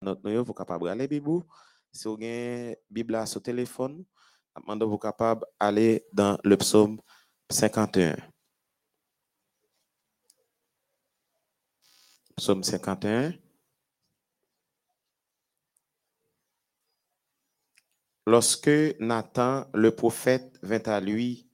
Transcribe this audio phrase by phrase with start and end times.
[0.00, 1.42] note nous, vous capable aller Bible.
[1.92, 4.04] Si vous avez Bible sur téléphone,
[4.66, 7.00] vous capable aller dans le psaume
[7.50, 8.16] 51.
[12.36, 13.34] Psaume 51.
[18.26, 18.68] Lorsque
[19.00, 21.48] Nathan, le prophète, vint à lui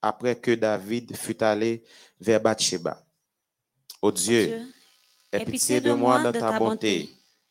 [0.00, 1.84] après que David fut allé
[2.20, 3.04] vers Bathsheba.
[4.00, 4.62] Ô Dieu,
[5.32, 7.10] aie pitié de moi dans ta bonté,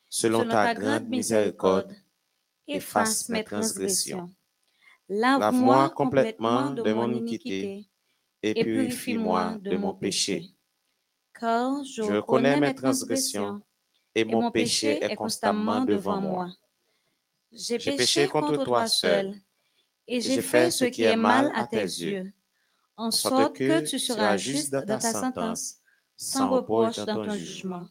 [0.09, 1.95] selon ta grande miséricorde,
[2.67, 4.29] efface mes transgressions.
[5.07, 7.89] Lave-moi complètement de mon iniquité
[8.43, 10.49] et purifie-moi de mon péché.
[11.33, 13.61] Car je connais mes transgressions
[14.13, 16.49] et mon péché est constamment devant moi.
[17.51, 19.35] J'ai péché contre toi seul,
[20.07, 22.31] et j'ai fait ce qui est mal à tes yeux,
[22.95, 25.77] en sorte que tu seras juste dans ta sentence,
[26.15, 27.87] sans reproche dans ton jugement.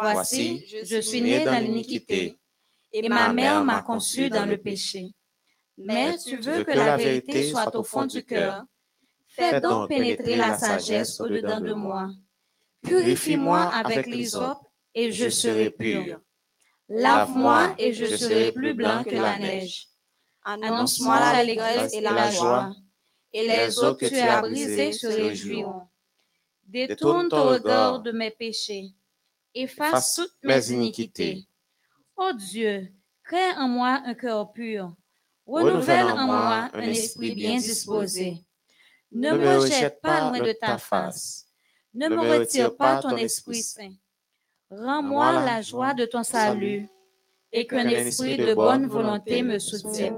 [0.00, 2.38] Voici, je suis né dans l'iniquité,
[2.92, 5.10] et ma mère m'a conçu dans le péché.
[5.76, 8.64] Mais tu veux que la vérité soit au fond du cœur.
[9.26, 12.10] Fais donc pénétrer la sagesse au-dedans de moi.
[12.82, 14.58] Purifie-moi avec l'hysope,
[14.94, 16.18] et je serai pur.
[16.88, 19.88] Lave-moi et je serai plus blanc que la neige.
[20.42, 22.74] Annonce-moi l'allégresse et la joie,
[23.32, 25.82] et les eaux que tu as brisées se réjouiront.
[26.64, 28.92] Détourne ton regard de mes péchés,
[29.54, 31.46] efface toutes mes iniquités.
[32.16, 32.92] Ô Dieu,
[33.24, 34.94] crée en moi un cœur pur,
[35.46, 38.44] renouvelle en moi un esprit bien disposé.
[39.10, 41.46] Ne me rejette pas loin de ta face,
[41.94, 43.92] ne me retire pas ton Esprit Saint.
[44.70, 46.88] Rends-moi la joie de ton salut.
[47.54, 50.16] et qu'un esprit de bonne volonté me soutienne.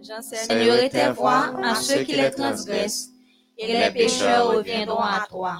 [0.00, 3.10] J'enseignerai tes voies à ceux qui les transgressent.
[3.58, 5.58] et les pécheurs reviendront à toi.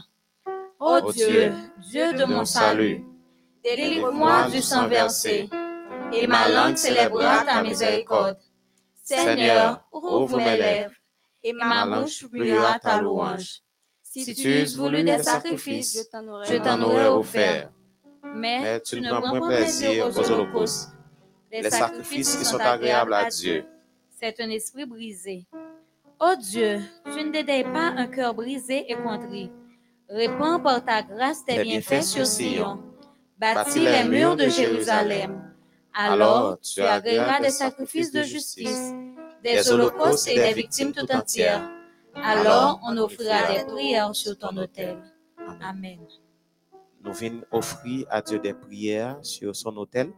[0.79, 1.53] Ô Dieu,
[1.91, 3.05] Dieu de mon salut,
[3.62, 5.48] délivre-moi du sang versé
[6.12, 8.39] et ma langue célébrera ta miséricorde.
[9.03, 10.95] Seigneur, ouvre mes lèvres
[11.43, 13.63] et ma bouche publiera ta louange.
[14.02, 16.08] Si tu eusses voulu des sacrifices,
[16.48, 17.70] je t'en aurais offert
[18.35, 20.91] mais, tu ne prends point plaisir aux holocaustes,
[21.51, 23.64] les sacrifices qui sont agréables à Dieu.
[24.11, 25.47] C'est un esprit brisé.
[26.20, 29.51] Ô Dieu, tu ne dédailles pas un cœur brisé et contrit.
[30.08, 32.83] Répands par ta grâce tes bienfaits sur Sion.
[33.39, 35.55] Bâtis les murs de Jérusalem.
[35.95, 38.92] Alors tu agréeras des sacrifices de justice,
[39.42, 41.69] des holocaustes et des victimes tout entières.
[42.14, 44.96] Alors on offrira des prières sur ton autel.
[45.61, 46.01] Amen
[47.08, 50.13] nous venons offrir à Dieu des prières sur son autel.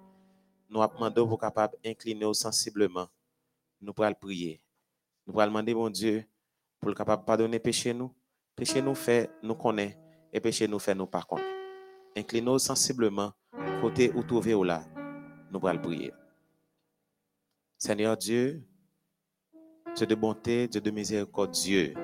[0.68, 3.08] Nous demandons vous capable d'incliner sensiblement.
[3.80, 4.60] Nous pourrons prier.
[5.26, 6.24] Nous pourrons demander, mon Dieu,
[6.80, 8.12] pour le capable pardonner péché nous.
[8.60, 9.98] Péché nous fait, nous connaît,
[10.30, 11.42] et péché nous fait, nous par contre.
[12.14, 13.32] Inclinez sensiblement,
[13.80, 14.84] côté où trouver ou là.
[15.50, 16.12] Nous pourrons prier.
[17.78, 18.62] Seigneur Dieu,
[19.96, 21.94] Dieu de bonté, Dieu de miséricorde, Dieu.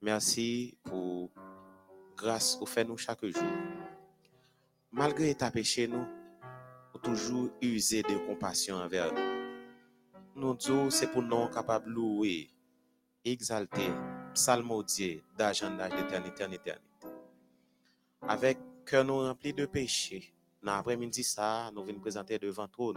[0.00, 1.32] Merci pour
[2.16, 3.42] grâce au fait nous chaque jour.
[4.92, 6.06] Malgré ta péché, nous,
[6.94, 9.12] nous toujours user de compassion envers
[10.36, 10.54] nous.
[10.54, 12.50] Nous c'est pour nous capables de louer,
[13.24, 13.90] exalter,
[14.34, 16.72] psalmodier d'agent d'éternité en éternité.
[18.22, 20.32] Avec cœur nous rempli de péché,
[20.62, 22.94] dans l'après-midi, ça, nous venons présenter devant toi.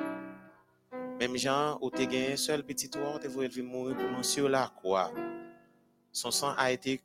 [1.20, 4.72] Même Jean, où tu un seul petit toit, tu veux mourir pour nous sur la
[4.76, 5.12] croix.
[6.12, 7.02] Son sang a été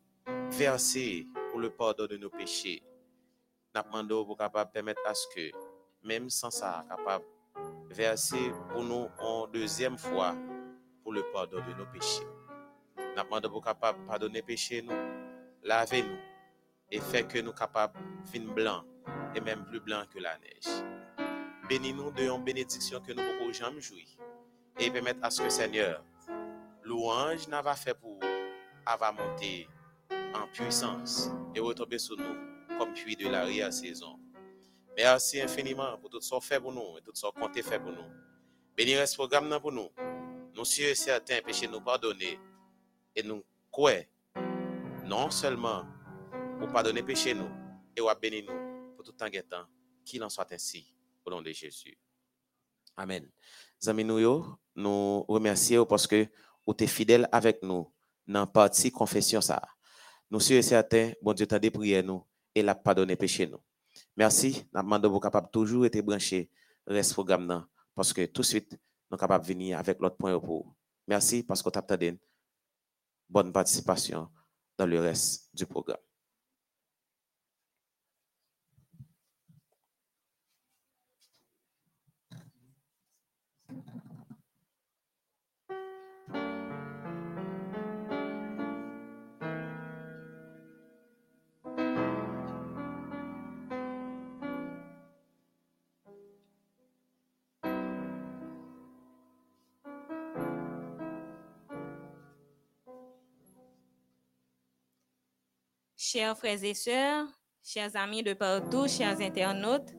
[0.50, 1.27] versé
[1.59, 2.83] le pardon de nos péchés.
[3.75, 5.50] Nous demandons pour capable permettre à ce que,
[6.03, 7.25] même sans ça, capable
[7.91, 10.34] verser pour nous en deuxième fois
[11.03, 12.27] pour le pardon de nos péchés.
[13.18, 14.94] Nous demandons pour capable pardonner péché nous,
[15.64, 16.18] laver nous
[16.88, 18.84] et faire que nous capables fin blanc
[19.34, 20.84] et même plus blanc que la neige.
[21.68, 24.06] Bénis-nous de une bénédiction que nous pouvons jamais jouir
[24.78, 26.04] et permettre à ce que Seigneur,
[26.84, 28.20] louange n'a pas fait pour
[28.86, 29.68] avoir monté
[30.32, 34.16] en puissance et retomber sur nous comme puits de la rire saison.
[34.96, 37.91] Merci infiniment pour tout ce qu'on fait pour nous et tout ce qu'on faire pour
[37.91, 38.12] nous.
[38.76, 39.88] Bénis ce programme pour nous.
[40.54, 42.38] Nous sommes certains péchés nous pardonner
[43.18, 44.04] et nous croyons
[45.04, 45.84] non seulement
[46.59, 47.50] pour pardonner péché nous
[47.97, 49.66] et pour bénir nous pour tout temps et temps
[50.04, 50.94] qu'il en soit ainsi
[51.24, 51.98] au nom de Jésus.
[52.97, 53.28] Amen.
[54.76, 56.28] Nous, remercions parce que
[56.65, 57.92] vous êtes fidèles avec nous
[58.26, 59.60] dans partie confession ça.
[60.30, 62.24] Nous sommes certains, bon Dieu t'a prières nous
[62.54, 63.60] et l'a pardonné péché nous.
[64.16, 66.48] Merci, nous demandons vous capable toujours être branché
[66.86, 68.78] reste programme parce que tout de suite nous
[69.16, 70.72] sommes capables de venir avec l'autre point pour.
[71.06, 72.18] Merci parce que vous avez
[73.28, 74.28] bonne participation
[74.77, 76.08] dans le reste du programme.
[106.10, 107.27] Chers frères et sœurs,
[107.63, 109.93] chers amis de partout, chers internautes,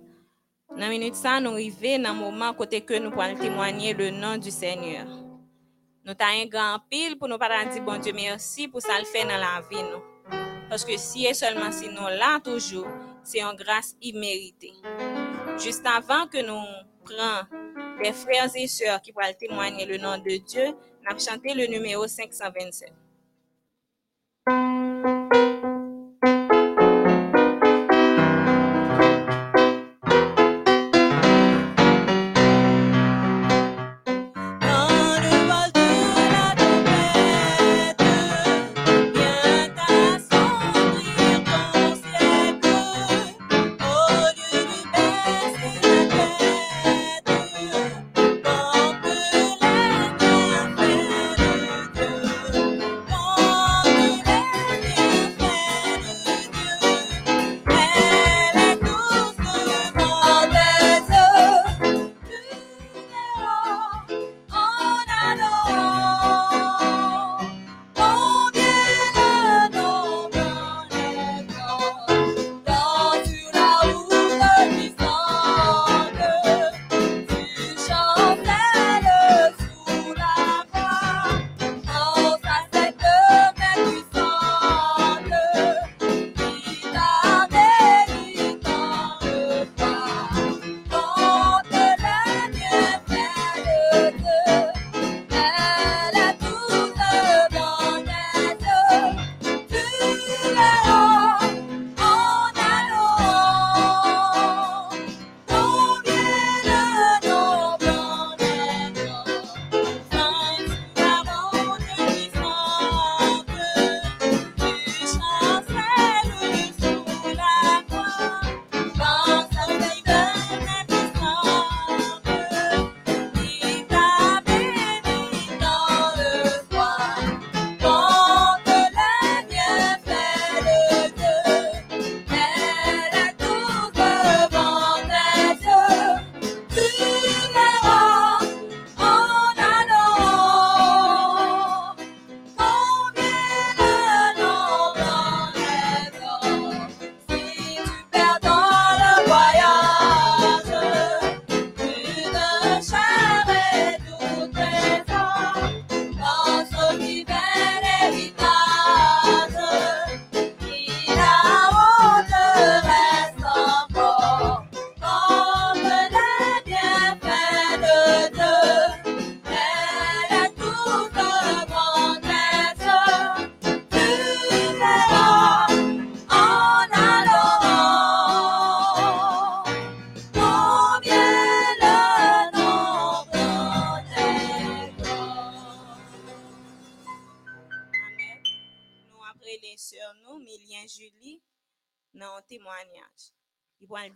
[0.71, 4.35] dans la minute nous arrivons dans le moment côté que nous pouvons témoigner le nom
[4.37, 5.05] du Seigneur.
[5.05, 9.05] Nous avons un grand pile pour nous parler dire bon Dieu merci pour ça le
[9.05, 9.85] fait dans la vie.
[10.67, 12.87] Parce que si et seulement si nous là toujours,
[13.21, 14.73] c'est une grâce imméritée.
[15.59, 16.65] Juste avant que nous
[17.05, 21.53] prenions les frères et sœurs qui pourraient témoigner le nom de Dieu, nous avons chanté
[21.53, 22.91] le numéro 527.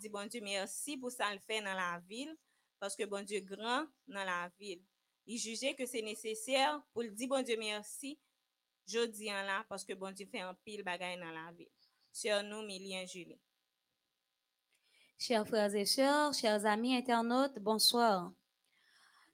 [0.09, 2.35] Bon Dieu, merci pour ça le fait dans la ville,
[2.79, 4.81] parce que bon Dieu grand dans la ville.
[5.25, 8.19] Il jugeait que c'est nécessaire pour dire bon Dieu merci,
[8.85, 11.69] je dis en là, parce que bon Dieu fait un pile bagaille dans la ville.
[12.11, 13.39] Sur nous, Milien Julie.
[15.17, 18.33] Chers frères et sœurs, chers amis internautes, bonsoir.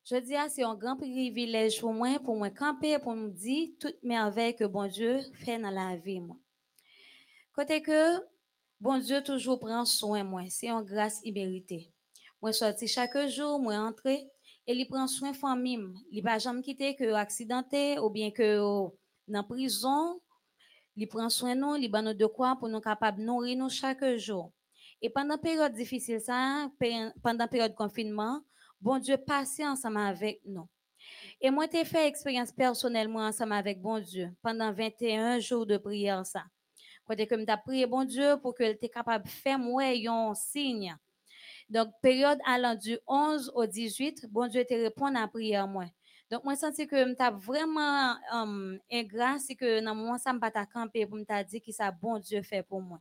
[0.05, 4.01] Je dis, c'est un grand privilège pour moi, pour moi camper, pour me dire toute
[4.03, 6.19] merveille que bon Dieu fait dans la vie.
[6.19, 6.37] Moi.
[7.53, 8.19] Côté que
[8.79, 11.91] Bon Dieu toujours prend soin moi, c'est en grâce imméritée.
[12.41, 14.29] Moi sorti chaque jour, moi entrer
[14.65, 18.87] et il prend soin famille, il pas jamais quitter que accidenté ou bien que
[19.27, 20.21] dans prison,
[20.95, 24.53] il prend soin nous, il nous de quoi pour nous capable nourrir nous chaque jour.
[25.01, 26.71] Et pendant période difficile ça,
[27.21, 28.39] pendant période confinement,
[28.79, 30.69] bon Dieu passé ensemble avec nous.
[31.41, 36.25] Et moi, j'ai fait expérience personnellement ensemble avec bon Dieu pendant 21 jours de prière
[36.25, 36.45] ça.
[37.09, 40.95] Côté que m'ta prié bon Dieu pour que était capable de faire moi un signe.
[41.67, 45.85] Donc période allant du 11 au 18, bon Dieu te répond à prière moi.
[46.29, 50.67] Donc moi senti que m'ta vraiment um, ingrat c'est que dans moment ça m'pas ta
[50.67, 52.99] camper pour m'ta dire que ça bon Dieu fait pour moi.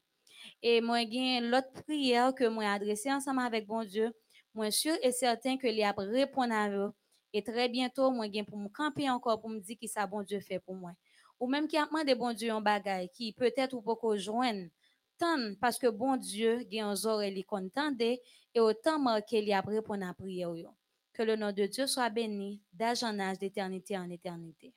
[0.63, 4.11] Et moi gain l'autre prière que moi adressé ensemble avec bon Dieu,
[4.55, 6.93] moi sûr et certain que il a répondre à eux.
[7.35, 10.23] Et très bientôt moi gain pour me camper encore pour me dire que ça bon
[10.23, 10.93] Dieu fait pour moi
[11.41, 14.69] ou même qui a demandé bon Dieu un bagage qui peut-être ou pas joindre
[15.19, 18.21] tant parce que bon Dieu a un oreilles contendé
[18.55, 20.53] et autant marqué il a répondre à prière
[21.13, 24.73] que le nom de Dieu soit béni d'âge en âge d'éternité en éternité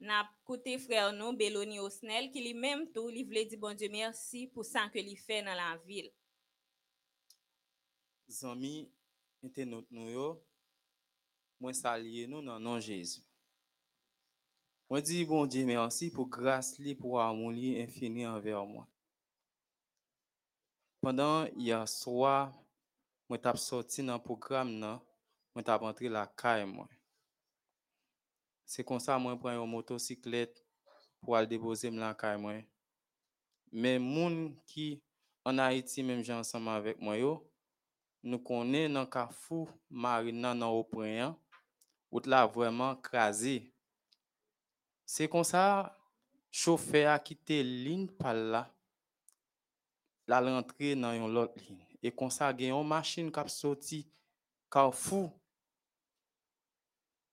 [0.00, 4.48] N'a côté frère nous Beloni Osnel qui lui-même tout lui voulait dire bon Dieu merci
[4.48, 6.10] pour ça que lui fait dans la ville.
[8.28, 8.90] Zami
[9.44, 10.42] internaute nous yo
[11.60, 13.22] moi saluer nous dans nom Jésus.
[14.92, 18.86] Moi dis bon Dieu merci pour grâce li pour amour li infini envers moi.
[21.00, 22.52] Pendant hier soir,
[23.26, 25.00] moi t'ai sorti dans le programme nan,
[25.54, 26.70] moi t'ai rentré la caille.
[28.66, 30.62] C'est comme ça moi prends une motocyclette
[31.22, 32.60] pour aller déposer la caille moi.
[33.72, 35.02] Mais moun qui
[35.42, 37.50] en Haïti même j'ai ensemble avec moi yo,
[38.22, 40.86] nous connaissons dans Carrefour Marina dans
[42.26, 43.71] là vraiment crasé.
[45.04, 45.98] C'est comme ça
[46.50, 48.72] chauffeur a quitté ligne par là
[50.26, 54.06] la rentrer dans une autre ligne et comme ça a une machine qui a sorti
[54.70, 55.38] Carrefour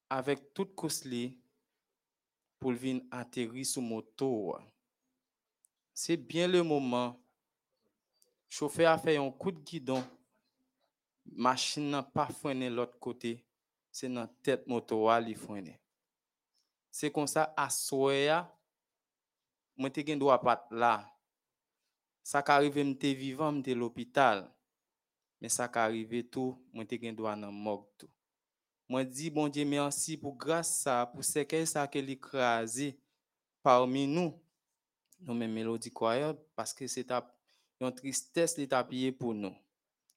[0.10, 1.08] avec toute course
[2.60, 4.58] pour venir atterrir sur moto.
[5.94, 7.18] C'est bien le moment.
[8.50, 10.04] Chauffeur a fait un coup de guidon.
[11.32, 13.46] Machine n'a pas freiné l'autre côté.
[13.92, 15.80] C'est dans tête moto qui freiné.
[17.00, 18.42] Se kon sa aswe ya,
[19.80, 20.98] mwen te gen do apat la.
[22.28, 24.42] Sa ka rive mte vivan mte l'opital,
[25.40, 28.12] men sa ka rive tou mwen te gen do anan mok tou.
[28.92, 32.90] Mwen di bon diye mersi pou grasa, pou seke sa ke li kreazi
[33.64, 34.34] parmi nou.
[35.24, 37.32] Nou men melodi kwayo, paske se tap
[37.80, 39.56] yon tristesse li tap ye pou nou.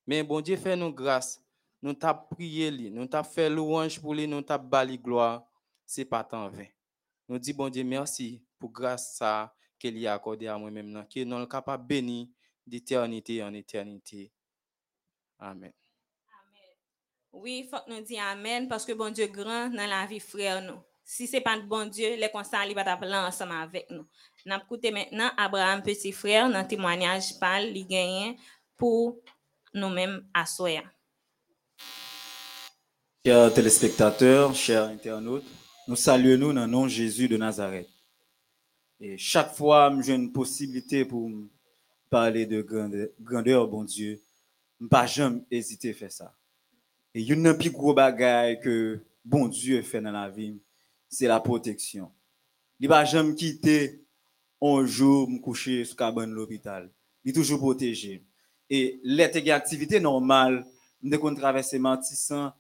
[0.03, 1.39] Men bon diye fe nou grasa,
[1.79, 5.45] nou tap priye li, nou tap fe louange pou li, nou tap bali gloa.
[5.85, 6.67] C'est pas tant vain.
[7.29, 11.25] Nous dit bon Dieu merci pour grâce ça qu'il a accordé à moi-même, qui est
[11.25, 12.33] non capable béni
[12.67, 14.33] d'éternité en éternité.
[15.39, 15.73] Amen.
[17.33, 20.21] Oui, il faut que nous disions Amen parce que bon Dieu grand dans la vie
[20.21, 20.81] frère nous.
[21.05, 24.07] Si ce n'est pas de bon Dieu, les constats il va t'appeler ensemble avec nous.
[24.47, 28.37] Nous écouté maintenant Abraham petit frère dans témoignage parle il gagne
[28.77, 29.19] pour
[29.75, 30.83] nous-mêmes à soi.
[33.25, 35.45] Chers téléspectateurs, chers internautes,
[35.89, 37.89] nous saluons nous dans le nom de Jésus de Nazareth.
[39.01, 41.31] Et chaque fois, j'ai une possibilité pour
[42.09, 42.63] parler de
[43.21, 44.21] grandeur, bon Dieu,
[44.81, 46.35] je pas jamais hésiter à faire ça.
[47.15, 50.61] Et il y a un plus gros bagage que bon Dieu fait dans la vie,
[51.09, 52.13] c'est la protection.
[52.79, 54.05] Il va jamais quitter
[54.61, 56.91] un jour me coucher sur cabane de l'hôpital.
[57.25, 58.25] Il est toujours protégé.
[58.71, 60.65] Et les activités normales,
[61.03, 62.53] dès qu'on traverse Mantissan,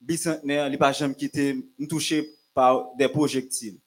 [0.00, 3.78] bicentenaire, il va jamais quitter me toucher par des projectiles.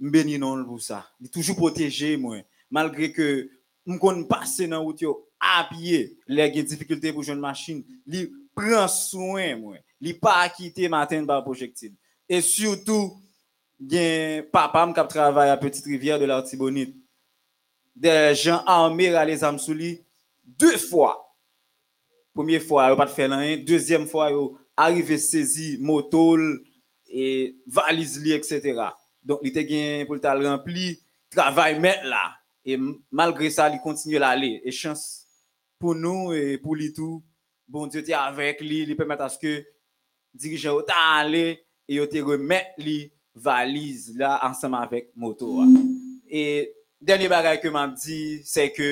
[0.00, 1.06] Je bénis non pour ça.
[1.20, 2.38] Il toujours protégé moi.
[2.70, 3.48] Malgré que
[3.86, 5.04] me connais passer dans route
[5.38, 7.84] à pied, les difficultés pour une machine,
[8.54, 9.76] prend soin moi.
[10.00, 11.94] Li pas quitter matin par projectile.
[12.28, 13.16] Et surtout
[13.78, 16.96] gen papa m k'ap travaille à petite rivière de l'Artibonite.
[17.94, 20.00] Des gens armés à les âmes sous lui
[20.44, 21.36] deux fois.
[22.34, 23.56] Première fois yo pas fait rien.
[23.58, 26.42] Deuxième fois yo arrive sezi motol,
[27.12, 28.88] e valiz li, etc.
[29.22, 30.94] Donk li te gen pou tal rempli,
[31.32, 32.24] travay met la,
[32.64, 32.78] e
[33.12, 35.02] malgre sa li kontinye la li, e chans
[35.80, 37.20] pou nou, e pou li tou,
[37.68, 39.60] bon diyo te avek li, li pemet aske
[40.32, 45.68] dirijen ou ta ale, e yo te remet li valiz la ansama avek motor.
[46.28, 48.90] E denye bagay ke mam di, se ke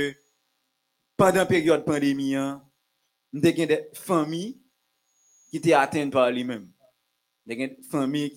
[1.21, 2.59] pandan peryode pandemi an,
[3.33, 4.60] mde gen de fami,
[5.51, 6.71] qui étaient atteintes par lui-même.
[7.45, 8.33] Des familles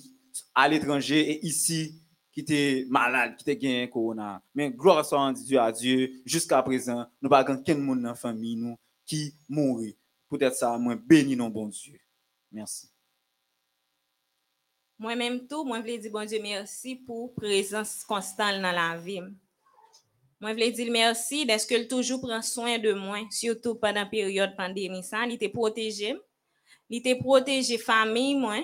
[0.56, 2.02] à l'étranger et ici
[2.32, 4.42] qui étaient malades, qui étaient gagné corona.
[4.56, 8.78] Mais gloire soit Dieu à Dieu, jusqu'à présent, nous pas quelqu'un dans la famille nous
[9.06, 9.96] qui mourit
[10.38, 12.00] peut-être ça, moi, béni non bon Dieu.
[12.52, 12.90] Merci.
[14.98, 19.22] Moi-même tout, moi, je veux dire bon Dieu merci pour présence constante dans la vie.
[20.40, 24.06] Moi, je veux dire merci d'être que toujours prend soin de moi, surtout pendant la
[24.06, 25.04] période pandémie.
[25.04, 26.16] Ça, il était protégé.
[26.94, 28.60] Il était protégé famille, moi.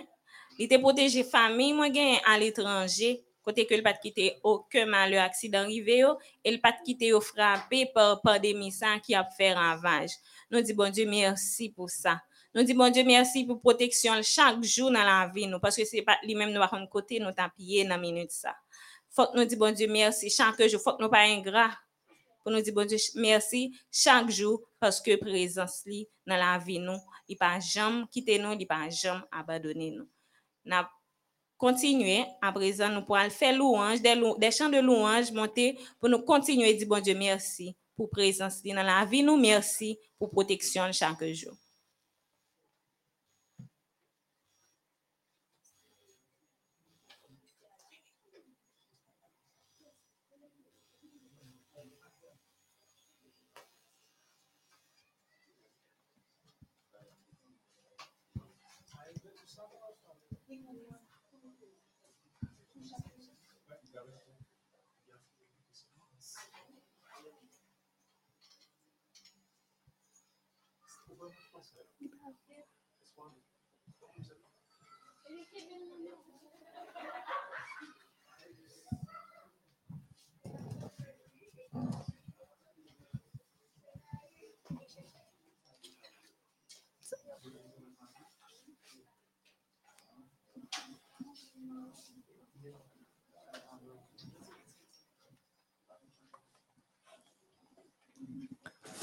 [0.59, 1.87] Il était protégé famille, moi,
[2.27, 3.25] à l'étranger.
[3.43, 6.03] Que le pas quitter aucun malheur, accident arrivé,
[6.43, 10.11] et le pas quitter au frappé par pandémie ça qui a fait ravage.
[10.51, 12.21] Nous disons, bon Dieu, merci pour ça.
[12.53, 15.81] Nous disons, bon Dieu, merci pour protection chaque jour dans la vie, parce que
[16.23, 18.55] lui-même nous avons côté, nous tapiller dans la minute ça.
[19.09, 20.79] Faut que nous disons, bon Dieu, merci chaque jour.
[20.79, 21.71] Faut que nous pas ingrat.
[22.43, 26.77] Pour nous dire, bon Dieu, merci chaque jour, parce que présence li dans la vie,
[26.77, 30.09] nous, il pas jamais quitter nous, il pas jamais abandonner nous.
[30.65, 30.89] N'a
[31.57, 36.19] continuer à présent, nous pourrons faire louange, des, des chants de louange monter pour nous
[36.19, 39.21] continuer à dire, bon Dieu, merci pour présence dans la vie.
[39.21, 41.53] Nous merci pour protection chaque jour.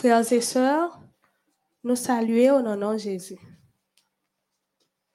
[0.06, 1.00] Frères et sœurs,
[1.82, 3.40] nous saluons au nom de Jésus.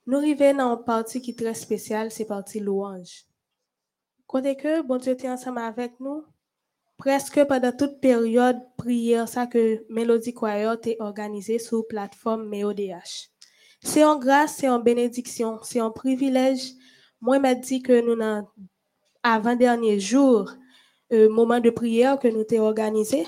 [0.04, 3.24] Nous arrivons dans une partie qui est très spéciale, c'est partie louange.
[4.26, 6.26] Côté que bon Dieu était ensemble avec nous,
[6.98, 13.30] presque pendant toute période prière ça que Mélodie Choir est organisé sur plateforme MEODH.
[13.82, 16.72] C'est en grâce, c'est en bénédiction, c'est en privilège.
[17.22, 18.22] Moi, m'a dit que nous,
[19.22, 20.52] avant dernier jour,
[21.14, 23.26] euh, moment de prière que nous avons organisé,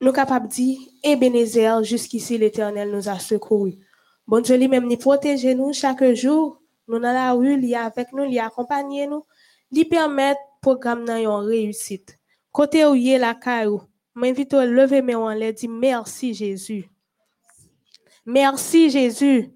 [0.00, 3.78] nous capables de dire, Ebenezer, jusqu'ici l'Éternel nous a secourus.
[4.26, 6.60] Bon Dieu lui-même nous protège nous chaque jour.
[6.88, 9.24] Nous dans la rue, il est avec nous, il accompagne nous.
[9.70, 12.18] Il permet programme nan réussite.
[12.52, 13.82] Côté où y la caillou,
[14.14, 16.88] m'invite à lever mes mains et dire merci Jésus.
[18.24, 19.52] Merci Jésus.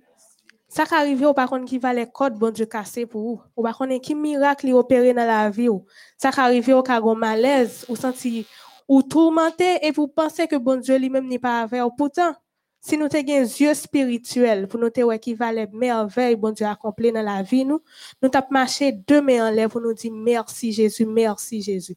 [0.69, 3.43] Ça qui arrive au par contre qui va les codes bon Dieu casser pour vous.
[3.57, 5.69] Ou par contre qui miracle opéré dans la vie.
[6.17, 8.47] Ça qui arrive au cas malaise ou senti
[8.91, 11.81] ou tourmenté et vous pensez que bon Dieu lui-même n'est pas avec.
[11.97, 12.35] Pourtant,
[12.81, 16.67] si nous avons un yeux spirituel pour nous voir qui va les merveilles, bon Dieu
[16.67, 17.81] accompli dans la vie, nous,
[18.21, 21.95] nous avons marché deux mains en l'air pour nous dire merci Jésus, merci Jésus.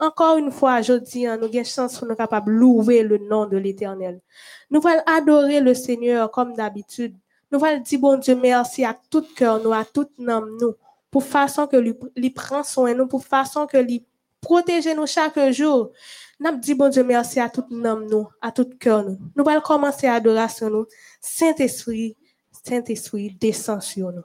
[0.00, 3.44] Encore une fois, je dis, nous avons chance pour nous capables de louer le nom
[3.44, 4.22] de l'Éternel.
[4.70, 7.14] Nous allons adorer le Seigneur comme d'habitude.
[7.50, 10.72] Nous allons dire, bon Dieu, merci à tout cœur, nous, à tout nom, nous,
[11.10, 14.06] pour façon que lui, prend soin nous, pour façon que lui
[14.42, 15.92] protège nous chaque jour.
[16.38, 19.18] Nous dit bon Dieu merci à tout nom nous, à tout cœur nous.
[19.34, 20.86] Nous allons commencer l'adoration nous.
[21.20, 22.16] Saint-Esprit,
[22.66, 24.22] Saint-Esprit descend sur nous.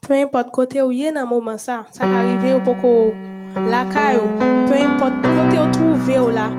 [0.00, 3.12] Peu importe côté où il est dans moment ça, ça va arriver au poco
[3.54, 4.26] la caillou,
[4.66, 6.50] peu importe côté où trouvé là,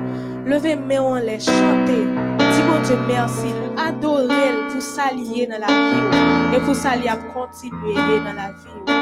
[0.46, 2.04] levez main en les chanter.
[2.38, 7.94] Dis bon Dieu merci, adorez pour s'allier dans la vie et pour s'allier à continuer
[7.94, 9.01] dans la vie.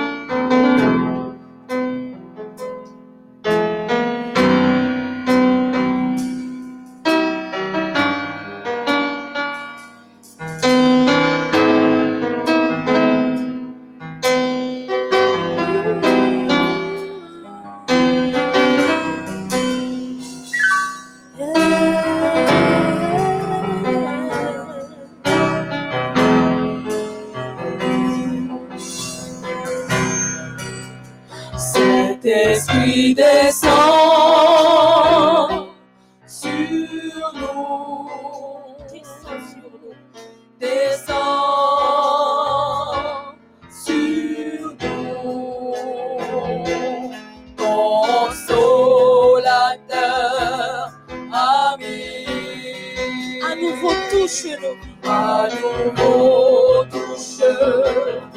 [54.21, 58.30] Jusino, há um outro chão.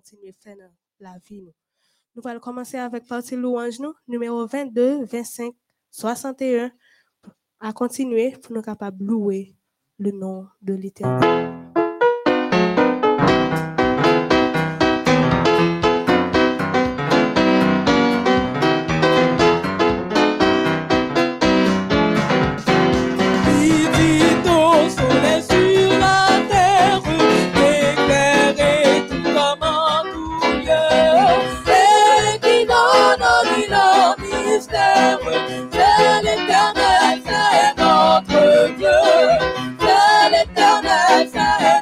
[0.00, 1.42] Continuer faire dans la vie.
[1.42, 1.52] Nous.
[2.14, 5.54] nous allons commencer avec partie louange, nous, numéro 22, 25,
[5.90, 6.72] 61,
[7.60, 9.54] à continuer pour nous capables de louer
[9.98, 10.74] le nom de
[41.10, 41.79] I've got.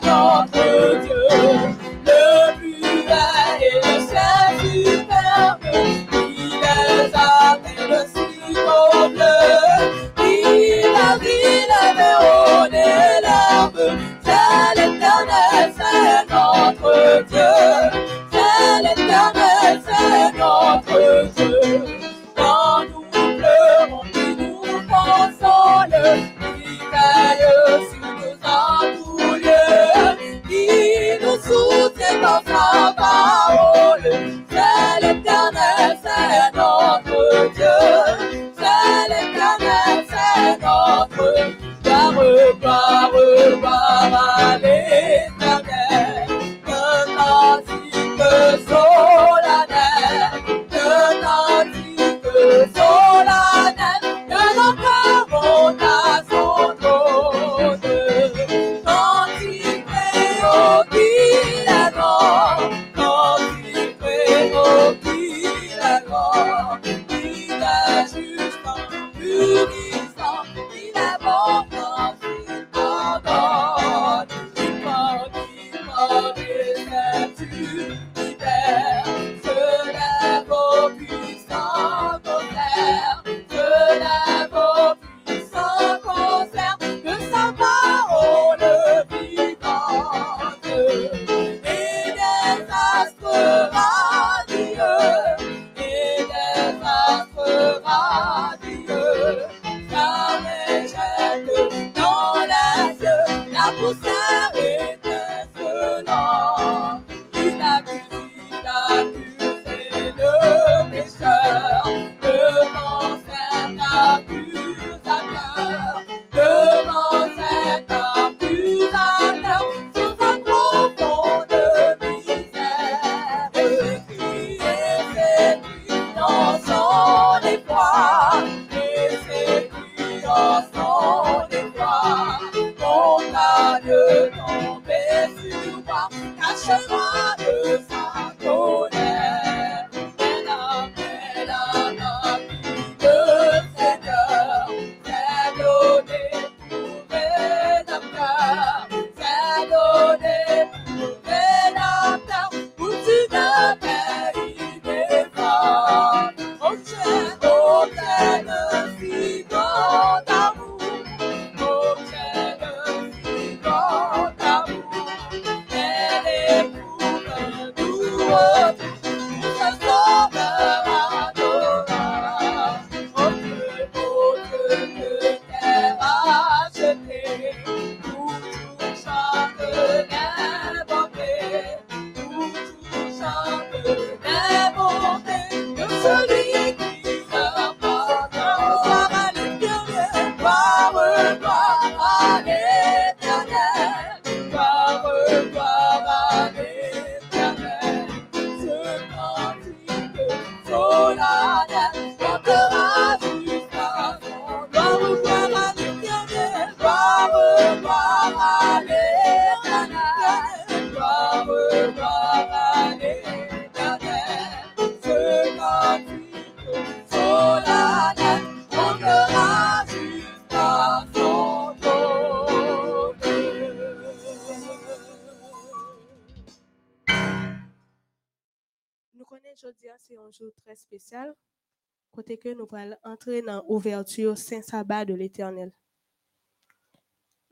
[232.28, 232.38] l'Éternel.
[232.38, 235.72] que nous allons entrer dans l'ouverture Saint-Sabbat de l'Éternel.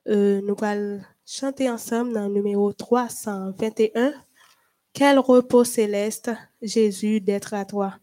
[0.08, 4.12] Euh, nous allons chanter ensemble dans le numéro 321.
[4.92, 6.30] Quel repos céleste,
[6.62, 7.98] Jésus, d'être à toi.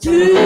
[0.00, 0.39] Two.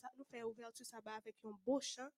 [0.00, 2.08] sa, nou fè ouvertu sa ba avèk yon bo chan,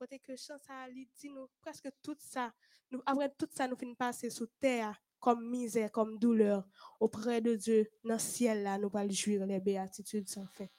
[0.00, 2.50] kote ke chan sa li di nou preske tout sa,
[2.90, 6.64] nou apre tout sa nou fin pase sou ter, kom mizè, kom douleur,
[7.02, 10.70] opre de Diyo nan siel la nou pal jwir le beatitude san fè.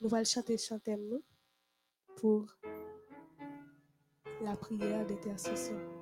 [0.00, 1.24] Nou pal chante chantem nou,
[2.16, 2.46] pou
[4.42, 6.01] la prière d'intercession.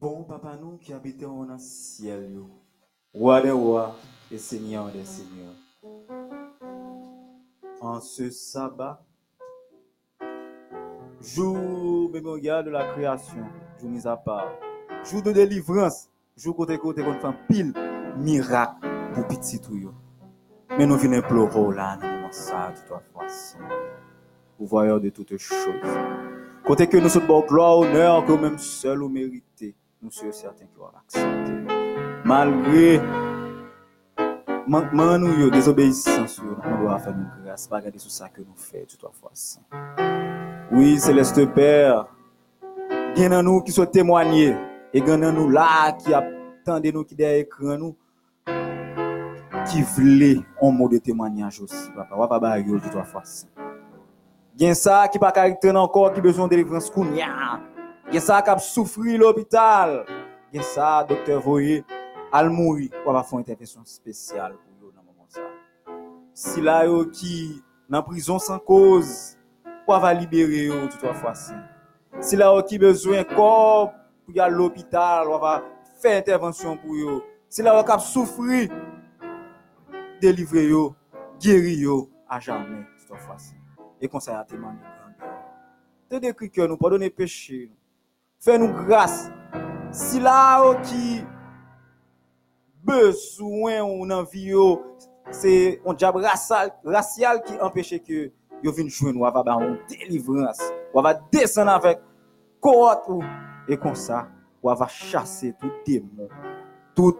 [0.00, 2.38] Bon papa nous qui habitons dans le ciel,
[3.12, 3.96] roi des rois
[4.30, 5.56] et seigneur des seigneurs.
[7.80, 9.04] En ce sabbat,
[11.20, 13.44] jour mémorial de la création,
[13.80, 14.52] jour mis à part,
[15.02, 17.72] jour de délivrance, jour côté côté qu'on fait pile
[18.18, 19.92] miracle pour petit tout.
[20.78, 21.98] Mais nous venons implorer là,
[22.30, 23.26] ça, de fois,
[24.56, 25.74] pouvoyeur de toutes choses.
[26.64, 30.68] Côté que nous sommes bon gloire, honneur, que même seul ou mérité, nou sè certain
[30.70, 31.78] ki wap aksepte.
[32.28, 32.98] Malgre
[34.70, 38.28] mankman nou yo, desobeyisans yo, nou do a fè nou grâs, pa gade sou sa
[38.30, 39.64] ke nou fè, tout an fwa san.
[40.70, 42.04] Oui, Celeste Père,
[43.16, 44.52] gen nan nou ki sou témoignè,
[44.92, 46.28] e gen nan nou la ki ap
[46.68, 47.96] tende nou ki de ekran nou,
[49.68, 53.50] ki vle an mou de témoignage osi, papa, wap a bagyo tout an fwa san.
[54.58, 57.58] Gen sa ki pa karakter nan kor ki bezon de livrans koun ya,
[58.08, 60.06] Gen sa kap soufri l'opital.
[60.48, 61.82] Gen sa, doktor voye
[62.32, 62.86] al mouri.
[63.04, 65.44] Wap ap fon intervensyon spesyal pou yo nan mouman sa.
[66.32, 67.58] Si la yo ki
[67.92, 69.36] nan prizon san koz,
[69.84, 71.56] wap ap libere yo tout wap fwasi.
[72.24, 73.90] Si la yo ki bezwen kor
[74.24, 75.66] pou yo l'opital, wap ap
[76.00, 77.18] fè intervensyon pou yo.
[77.52, 78.70] Si la yo kap soufri,
[80.22, 80.86] delivre yo,
[81.44, 83.52] geri yo, a jamen tout wap fwasi.
[84.00, 84.94] E konsayate man yo.
[86.08, 87.77] Te dekri ke nou, padone peche nou.
[88.38, 89.32] Fè nou grase.
[89.90, 91.24] Si la ou ki
[92.86, 94.66] beswen ou nan vi yo,
[95.34, 98.28] se on diab rasyal ki empèche ke
[98.62, 100.60] yo vin jwen ou ava ba an delivrans,
[100.92, 102.04] ou ava desen avèk
[102.62, 103.24] koot ou,
[103.66, 104.26] e kon sa,
[104.62, 106.30] ou ava chase tout demon,
[106.94, 107.18] tout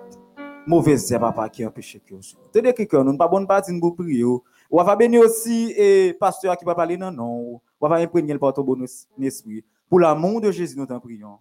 [0.71, 2.39] mouvez zèba pa ki empèche ke yo sou.
[2.55, 4.39] Te de ki kon, nou pa bon pati nou pri yo,
[4.71, 8.39] ou ava beni osi e eh, pasteur ki pa pale nan nan, ou ava imprenye
[8.39, 11.39] l pato bon espri, Pour l'amour de Jésus nous t'en prions.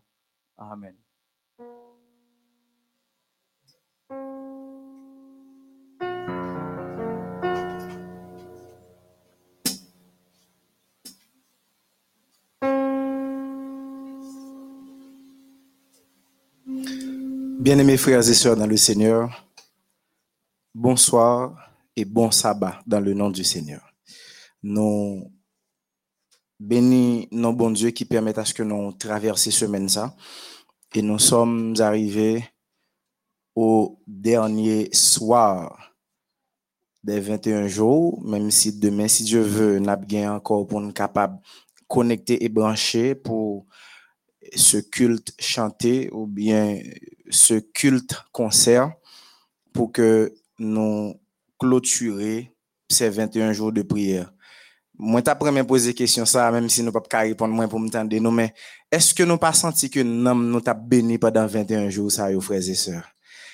[0.58, 0.96] Amen.
[17.60, 19.46] Bien-aimés frères et sœurs dans le Seigneur,
[20.74, 23.94] bonsoir et bon sabbat dans le nom du Seigneur.
[24.64, 25.30] Nous
[26.60, 30.16] bénis nos bon Dieu qui permettent à ce que nous traversions semaine ça
[30.94, 32.44] et nous sommes arrivés
[33.56, 35.96] au dernier soir
[37.04, 41.40] des 21 jours, même si demain, si Dieu veut, nous avons encore pour nous capables
[41.88, 43.66] connecter et brancher pour
[44.56, 46.80] ce culte chanté ou bien
[47.30, 48.94] ce culte concert
[49.74, 51.16] pour que nous
[51.60, 52.54] clôturer
[52.90, 54.32] ces 21 jours de prière.
[55.00, 58.54] Moi, t'as me poser question ça, même si nous pouvons pas répondre pour m'entendre, mais
[58.92, 62.68] est-ce que nous pas senti que nous nous béni pendant 21 jours, ça, yo, frères
[62.68, 63.08] et sœurs?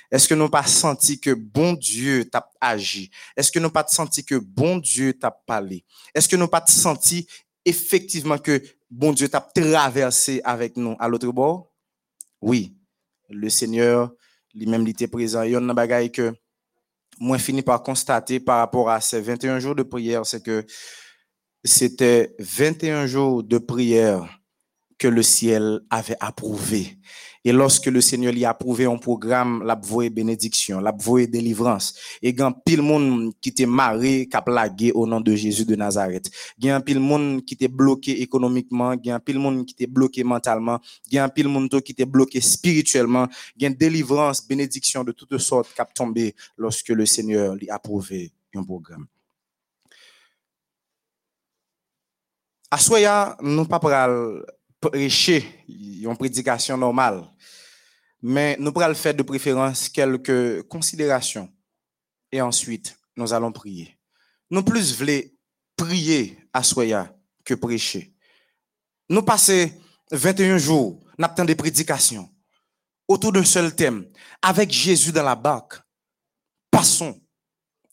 [0.10, 3.10] Est-ce que nous pas senti que bon Dieu t'a agi?
[3.36, 5.84] Est-ce que nous pas senti que bon Dieu t'a parlé?
[6.14, 7.28] Est-ce que nous pas senti
[7.66, 10.96] effectivement que bon Dieu t'a traversé avec nous?
[11.00, 11.74] À l'autre bord?
[12.42, 12.76] Oui.
[13.28, 14.14] Le Seigneur,
[14.54, 15.42] lui-même, il était présent.
[15.42, 16.34] Il y a une bagaille que
[17.20, 20.66] moi, fini par constater par rapport à ces 21 jours de prière, c'est que
[21.64, 24.40] c'était 21 jours de prière
[24.98, 26.98] que le ciel avait approuvé.
[27.46, 30.96] Et lorsque le Seigneur lui a approuvé un programme, l'a bénédiction, l'a
[31.28, 31.94] délivrance.
[32.22, 35.76] Et a pile monde qui était marré, qui a plagué au nom de Jésus de
[35.76, 36.32] Nazareth.
[36.66, 40.80] A pile monde qui était bloqué économiquement, a pile monde qui était bloqué mentalement,
[41.14, 43.28] a pile monde qui était bloqué spirituellement.
[43.60, 48.32] Une délivrance, bénédiction de toutes sortes qui a tombé lorsque le Seigneur lui a approuvé
[48.56, 49.08] un programme.
[52.74, 53.80] À Soya, nous pas
[54.82, 57.24] prêcher une prédication normale,
[58.20, 61.54] mais nous le faire de préférence quelques considérations
[62.32, 63.96] et ensuite nous allons prier.
[64.50, 65.22] Nous plus voulons
[65.76, 67.16] prier à Soya
[67.46, 68.12] que prêcher.
[69.08, 69.70] Nous passons
[70.10, 72.28] 21 jours, nous des prédications
[73.08, 74.12] autour d'un seul thème,
[74.42, 75.76] avec Jésus dans la barque.
[76.72, 77.22] Passons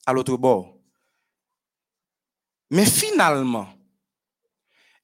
[0.06, 0.74] à l'autre bord.
[2.70, 3.68] Mais finalement,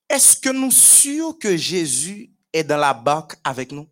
[0.09, 3.89] est-ce que nous sommes que Jésus est dans la barque avec nous?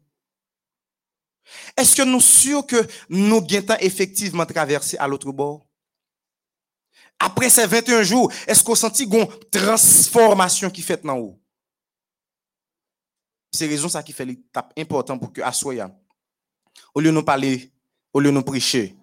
[1.76, 5.66] Est-ce que nous sommes que nous avons effectivement traversé à l'autre bord?
[7.18, 11.40] Après ces 21 jours, est-ce qu'on sentit une transformation qui fait dans haut?
[13.52, 15.90] C'est raison ça qui fait l'étape importante pour que Assoya,
[16.92, 17.72] au lieu de nous parler,
[18.12, 18.96] au lieu de nous prêcher,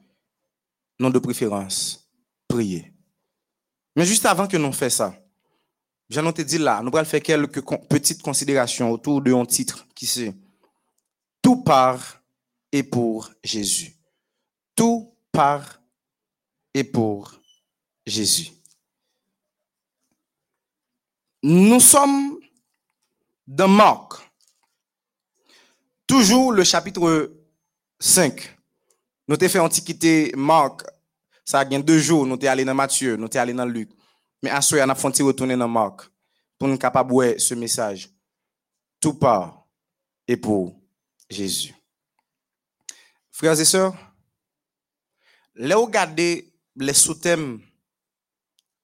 [0.99, 2.09] non de préférence,
[2.47, 2.93] prier.
[3.95, 5.21] Mais juste avant que nous fassions ça,
[6.11, 10.05] J'en te dit là, nous allons faire quelques petites considérations autour de un titre qui
[10.05, 10.35] c'est
[11.41, 12.21] Tout par
[12.69, 13.95] et pour Jésus.
[14.75, 15.81] Tout par
[16.73, 17.39] et pour
[18.05, 18.51] Jésus.
[21.43, 22.37] Nous sommes
[23.47, 24.15] dans Marc.
[26.05, 27.31] Toujours le chapitre
[28.01, 28.57] 5.
[29.29, 30.83] Nous avons fait Antiquité Marc.
[31.45, 32.25] Ça a deux jours.
[32.25, 33.15] Nous sommes allés dans Matthieu.
[33.15, 33.89] Nous sommes allés dans Luc.
[34.41, 36.09] Mais à ce moment, on a retourner dans Marc
[36.57, 38.09] pour nous capable ce message.
[38.99, 39.65] Tout part
[40.27, 40.79] et pour
[41.29, 41.73] Jésus.
[43.31, 43.95] Frères et sœurs,
[45.55, 47.59] là regardez les sous-thèmes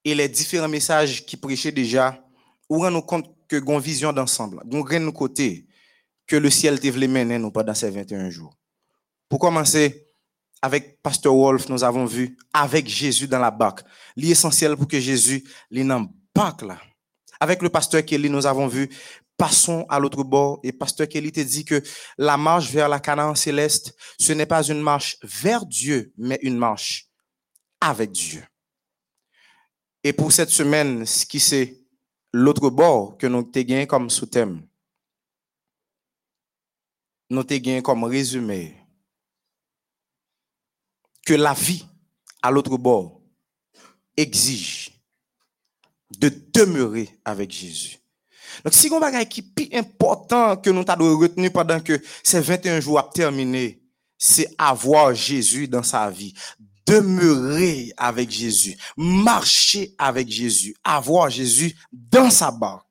[0.03, 2.23] et les différents messages qui prêchaient déjà,
[2.69, 5.67] ou rend nous compte que une vision d'ensemble, nous nous côté
[6.25, 8.53] que le ciel te voulait mener pendant ces 21 jours.
[9.29, 10.06] Pour commencer,
[10.61, 13.81] avec Pasteur Wolf, nous avons vu avec Jésus dans la barque.
[14.15, 16.09] L'essentiel pour que Jésus, les dans
[16.61, 16.79] là.
[17.39, 18.89] Avec le pasteur Kelly, nous avons vu
[19.37, 20.59] passons à l'autre bord.
[20.63, 21.81] Et pasteur Kelly te dit que
[22.17, 26.57] la marche vers la Canaan céleste, ce n'est pas une marche vers Dieu, mais une
[26.57, 27.07] marche
[27.79, 28.43] avec Dieu.
[30.03, 31.77] Et pour cette semaine, ce qui c'est
[32.33, 34.65] l'autre bord que nous t'ai gagné comme sous-thème,
[37.29, 38.86] nous t'ai gagné comme résumé
[41.27, 41.85] que la vie
[42.41, 43.21] à l'autre bord
[44.15, 44.91] exige
[46.17, 47.97] de demeurer avec Jésus.
[48.63, 52.79] Donc, si on a qui plus important que nous avons retenu pendant que ces 21
[52.79, 53.83] jours ont terminé,
[54.17, 56.33] c'est avoir Jésus dans sa vie.
[56.85, 58.77] Demeurer avec Jésus.
[58.95, 60.73] Marcher avec Jésus.
[60.81, 62.85] Avoir Jésus dans sa barque.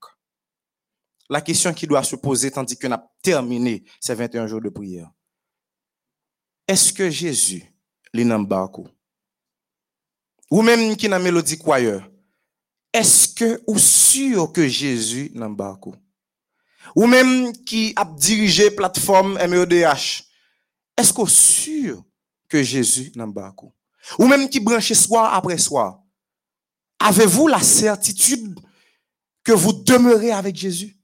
[1.30, 5.10] La question qui doit se poser tandis qu'on a terminé ces 21 jours de prière.
[6.68, 7.72] Est-ce que Jésus
[10.50, 12.08] ou même qui n'a mélodie choir,
[12.92, 15.50] est-ce que ou sûr que Jésus n'a
[16.94, 20.24] Ou même qui a dirigé plateforme MEDH,
[20.96, 22.02] est-ce que sûr
[22.48, 23.26] que Jésus n'a
[24.18, 26.02] Ou même qui branche soir après soir,
[26.98, 28.58] avez-vous la certitude
[29.44, 30.96] que vous demeurez avec Jésus?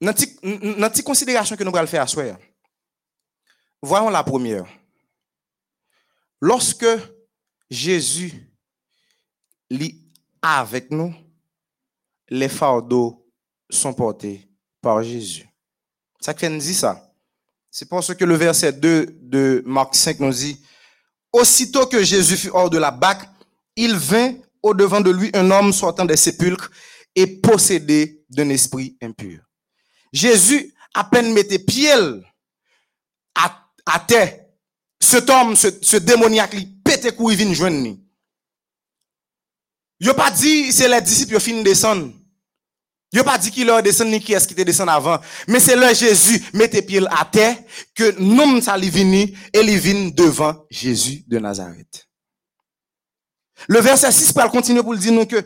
[0.00, 0.14] Dans
[0.78, 2.24] la considération que nous allons faire à soi,
[3.82, 4.66] voyons la première.
[6.40, 6.86] Lorsque
[7.68, 8.32] Jésus
[9.68, 10.00] lit
[10.40, 11.14] avec nous,
[12.28, 13.30] les fardeaux
[13.68, 14.48] sont portés
[14.80, 15.46] par Jésus.
[16.20, 17.12] Ça fait nous dit ça.
[17.70, 20.60] C'est parce que le verset 2 de Marc 5 nous dit,
[21.32, 23.28] Aussitôt que Jésus fut hors de la barque,
[23.76, 26.70] il vint au devant de lui un homme sortant des sépulcres
[27.14, 29.49] et possédé d'un esprit impur.
[30.12, 31.92] Jésus, à peine mettait pied
[33.34, 34.40] à, à terre,
[35.00, 37.96] cet homme, ce, démoniaque, il pète couille, il vient joindre.
[40.00, 42.12] Il pas dit, c'est les disciples qui finissent descendre.
[43.12, 45.18] Il pas dit qu'il leur descend ni qui est-ce qui te descend avant.
[45.48, 47.56] Mais c'est là Jésus mettait pied à terre
[47.94, 52.06] que nous ça venu et il devant Jésus de Nazareth.
[53.68, 55.36] Le verset 6 peut continuer pour dire nous que,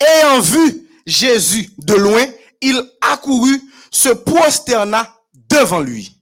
[0.00, 2.24] ayant vu Jésus de loin,
[2.60, 6.14] il accourut se prosterna devant lui.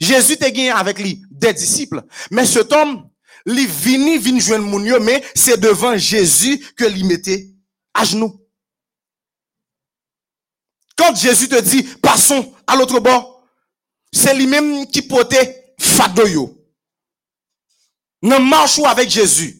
[0.00, 3.08] Jésus te gagné avec lui des disciples, mais cet homme,
[3.46, 7.48] il vini, vini joindre mon mais c'est devant Jésus que lui mettait
[7.94, 8.40] à genoux.
[10.96, 13.46] Quand Jésus te dit, passons à l'autre bord,
[14.12, 16.56] c'est lui-même qui portait fadoyo.
[18.22, 19.55] Ne marchons avec Jésus.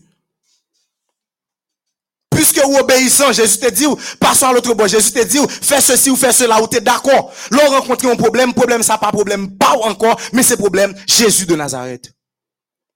[2.57, 3.85] Puisque vous obéissant, Jésus te dit,
[4.19, 4.89] passons à l'autre bord.
[4.89, 7.33] Jésus te dit, fais ceci ou fais cela, ou tu es d'accord.
[7.51, 11.55] L'on rencontre un problème, problème ça pas problème, pas encore, mais c'est problème, Jésus de
[11.55, 12.15] Nazareth.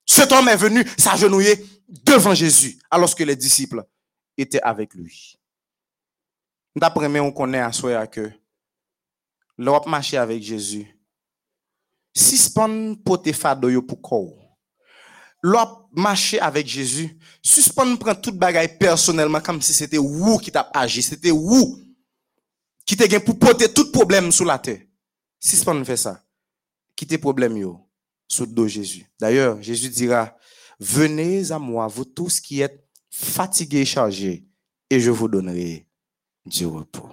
[0.07, 3.85] Cet homme est venu s'agenouiller devant Jésus, alors que les disciples
[4.39, 5.37] étaient avec lui.
[6.75, 8.31] D'après moi, on connaît à soi que
[9.59, 10.87] l'Europe marché avec Jésus.
[12.15, 12.55] Si
[13.05, 14.21] pote fado yo pour quoi?
[15.43, 17.19] L'Europe marché avec Jésus.
[17.43, 21.81] Suspend prend toute bagaille personnellement comme si c'était vous qui t'a agi, c'était vous
[22.85, 24.81] qui t'a pour porter tout problème sous la terre.
[25.41, 26.23] Span fait ça,
[26.95, 27.81] quittez problème yo
[28.29, 29.07] sous dos Jésus.
[29.19, 30.37] D'ailleurs, Jésus dira,
[30.79, 34.47] venez à moi, vous tous qui êtes fatigués et chargés,
[34.89, 35.89] et je vous donnerai
[36.45, 37.09] du repos.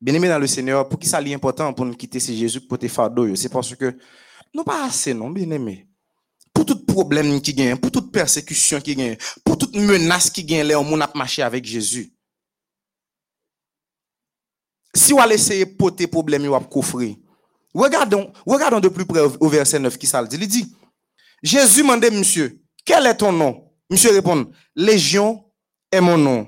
[0.00, 2.78] Bien-aimés dans le Seigneur, pour qui ça est important pour nous quitter ce Jésus pour
[2.78, 3.96] te fardeau, c'est parce que
[4.54, 5.88] nous pas assez, non, bien-aimés.
[6.54, 10.66] Pour tout problème qui gagne, pour toute persécution qui gagne, pour toute menace qui gagne,
[10.68, 12.14] là, on a marché avec Jésus.
[14.94, 17.18] Si on a essayé de porter problème, on va coffrer.
[17.74, 20.24] Regardons, regardons de plus près au verset 9 qui ça.
[20.30, 20.72] Il dit,
[21.42, 23.72] Jésus demandait, monsieur, quel est ton nom?
[23.90, 25.44] Monsieur répond, Légion
[25.90, 26.46] est mon nom,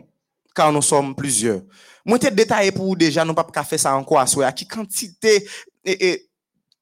[0.55, 1.63] car nous sommes plusieurs.
[2.05, 4.53] Moi, te détaillé pour vous déjà, nous pas faire ça encore à.
[4.53, 5.47] Qui quantité,
[5.85, 6.29] et,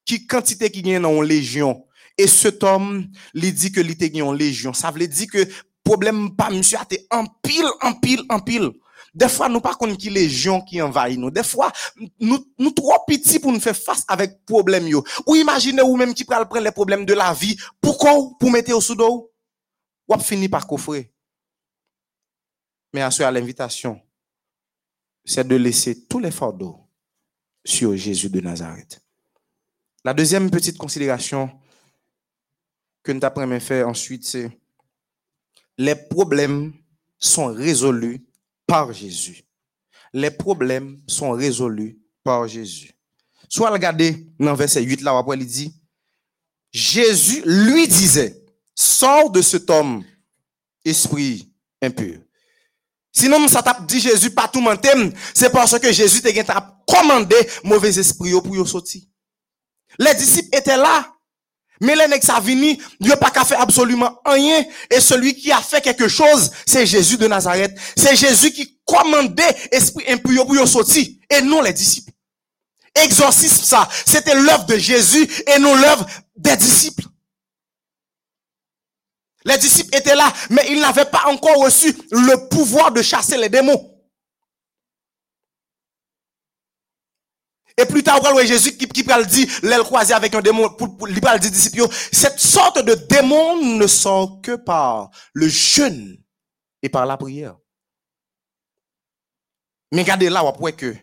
[0.05, 1.87] qui quantité qui gagne dans légion?
[2.17, 4.73] Et cet homme, il dit que gagne en légion.
[4.73, 5.49] Ça veut dire que
[5.83, 8.71] problème pas, monsieur, a été en pile, en pile, en pile.
[9.15, 11.31] Des fois, nous pas connaissons qui légion qui envahit nous.
[11.31, 11.71] Des fois,
[12.19, 15.05] nous, nous trop petits pour nous faire face avec problème yo.
[15.27, 17.57] Ou imaginez ou même qui prend les problèmes de la vie.
[17.81, 18.13] Pourquoi?
[18.41, 19.31] Pour mettre au sous Ou
[20.09, 21.13] Ou fini par coffrer.
[22.93, 24.01] Mais à à l'invitation,
[25.25, 26.81] c'est de laisser tous les fardeaux
[27.65, 29.01] sur Jésus de Nazareth.
[30.05, 31.51] La deuxième petite considération
[33.05, 34.51] que nous avons fait ensuite, c'est
[35.77, 36.73] les problèmes
[37.19, 38.25] sont résolus
[38.67, 39.45] par Jésus.
[40.13, 42.93] Les problèmes sont résolus par Jésus.
[43.49, 45.75] Soit regardez dans verset 8 là, après il dit,
[46.73, 48.43] Jésus lui disait,
[48.75, 50.05] sors de cet homme,
[50.85, 51.53] esprit
[51.83, 52.19] impur.
[53.13, 54.93] Sinon, ça t'a dit Jésus pas tout mentir,
[55.33, 59.03] c'est parce que Jésus t'a commandé mauvais esprit pour y sortir.
[59.99, 61.14] Les disciples étaient là.
[61.81, 64.65] Mais les nègres vini, Dieu pas qu'à faire absolument rien.
[64.91, 67.77] Et celui qui a fait quelque chose, c'est Jésus de Nazareth.
[67.97, 71.07] C'est Jésus qui commandait esprit impur pour sortir.
[71.31, 72.13] Et non les disciples.
[72.95, 76.07] Exorcisme ça, c'était l'œuvre de Jésus et non l'œuvre
[76.37, 77.05] des disciples.
[79.45, 83.49] Les disciples étaient là, mais ils n'avaient pas encore reçu le pouvoir de chasser les
[83.49, 83.94] démons.
[87.77, 91.09] Et plus tard, Jésus qui, qui le dire, l'aile croisée avec un démon, pour, pour,
[91.09, 96.17] dire disciples, cette sorte de démon ne sort que par le jeûne
[96.83, 97.57] et par la prière.
[99.93, 100.95] Mais regardez là, on voit que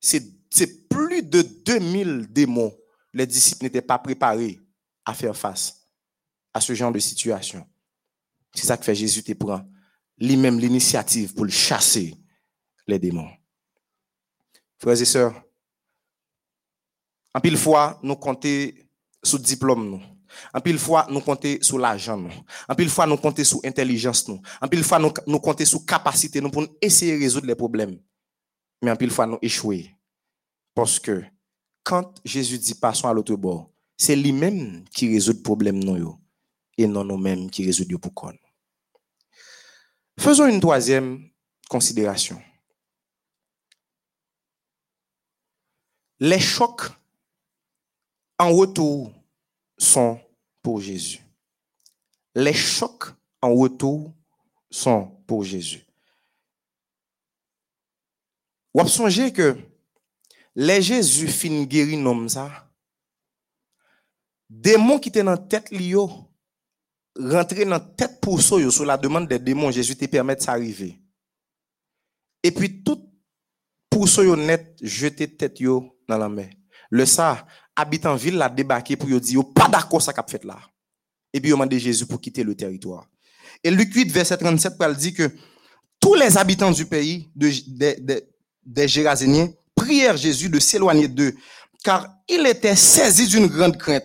[0.00, 2.74] c'est plus de 2000 démons.
[3.12, 4.60] Les disciples n'étaient pas préparés
[5.04, 5.88] à faire face
[6.54, 7.66] à ce genre de situation.
[8.54, 9.62] C'est ça que fait Jésus te prend
[10.18, 12.14] lui-même l'initiative pour chasser
[12.86, 13.30] les démons.
[14.78, 15.43] Frères et sœurs,
[17.34, 18.70] en pile fois, nous comptons
[19.22, 20.02] sur diplôme nous.
[20.52, 22.32] En pile fois, nous comptons sur l'argent nous.
[22.68, 24.40] En pile fois, nous comptons sur intelligence nous.
[24.60, 27.98] En pile fois, nous, nous comptons sur capacité nous pour essayer de résoudre les problèmes.
[28.82, 29.82] Mais en pile fois, nous échouons.
[30.74, 31.24] Parce que
[31.82, 36.18] quand Jésus dit passons à l'autre bord, c'est lui-même qui résout le problème nous
[36.76, 38.32] et non nous-mêmes qui résoudons pourquoi.
[40.18, 41.28] Faisons une troisième
[41.68, 42.40] considération.
[46.20, 46.90] Les chocs
[48.38, 49.12] en retour
[49.78, 50.20] sont
[50.62, 51.20] pour Jésus.
[52.34, 54.12] Les chocs en retour
[54.70, 55.84] sont pour Jésus.
[58.74, 59.56] Vous avez que
[60.56, 62.68] les Jésus fin guéri nom ça.
[64.50, 66.28] Démons qui étaient dans la tête lio
[67.16, 70.40] rentrer dans la tête pour ça sur la demande des démons Jésus te permet de
[70.40, 71.00] s'arriver.
[72.42, 73.10] Et puis tout
[73.88, 74.06] pour
[74.36, 76.50] net jeter tête yo dans la mer.
[76.90, 80.58] Le ça habitant ville la débarqué pour dire pas d'accord ça qu'a fait là.
[81.32, 83.06] Et puis il demandé Jésus pour quitter le territoire.
[83.62, 85.30] Et Luc 8 verset 37 il dit que
[86.00, 87.50] tous les habitants du pays de,
[88.64, 91.34] des Géraséniens prièrent Jésus de s'éloigner d'eux
[91.82, 94.04] car il était saisi d'une grande crainte.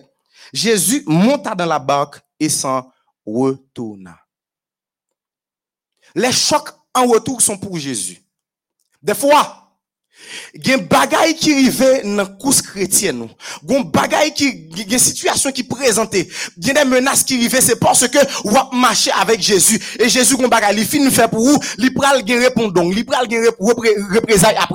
[0.52, 2.90] Jésus monta dans la barque et s'en
[3.24, 4.18] retourna.
[6.14, 8.22] Les chocs en retour sont pour Jésus.
[9.02, 9.69] Des fois,
[10.54, 13.30] gen bagay qui rive dans course chrétienne nous.
[13.64, 19.12] Gon bagay qui gen situation qui présente, gen des menaces qui rive que ou marcher
[19.12, 23.04] avec Jésus et Jésus gon bagay li fin faire pour vous, li pral gen li
[23.04, 23.44] pral gen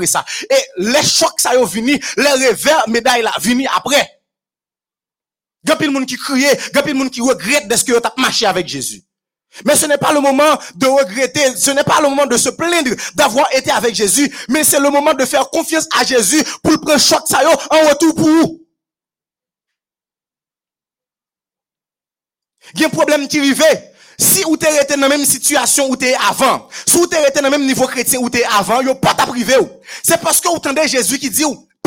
[0.05, 0.25] ça.
[0.49, 4.11] Et les chocs ça yo vini, les revers médaille là vini après.
[5.65, 8.13] Gen pile moun qui crier, gen pile moun qui regrette de ce que yo t'a
[8.17, 9.05] marché avec Jésus.
[9.64, 12.49] Mais ce n'est pas le moment de regretter, ce n'est pas le moment de se
[12.49, 16.80] plaindre d'avoir été avec Jésus, mais c'est le moment de faire confiance à Jésus pour
[16.82, 18.62] prendre choc ça en retour pour vous.
[22.74, 23.64] Il y a un problème qui arrive.
[24.18, 27.43] Si vous êtes dans la même situation où tu es avant, si vous êtes dans
[27.43, 29.56] le même niveau chrétien où tu es avant, vous pas privé.
[30.03, 31.43] C'est parce que vous entendez Jésus qui dit,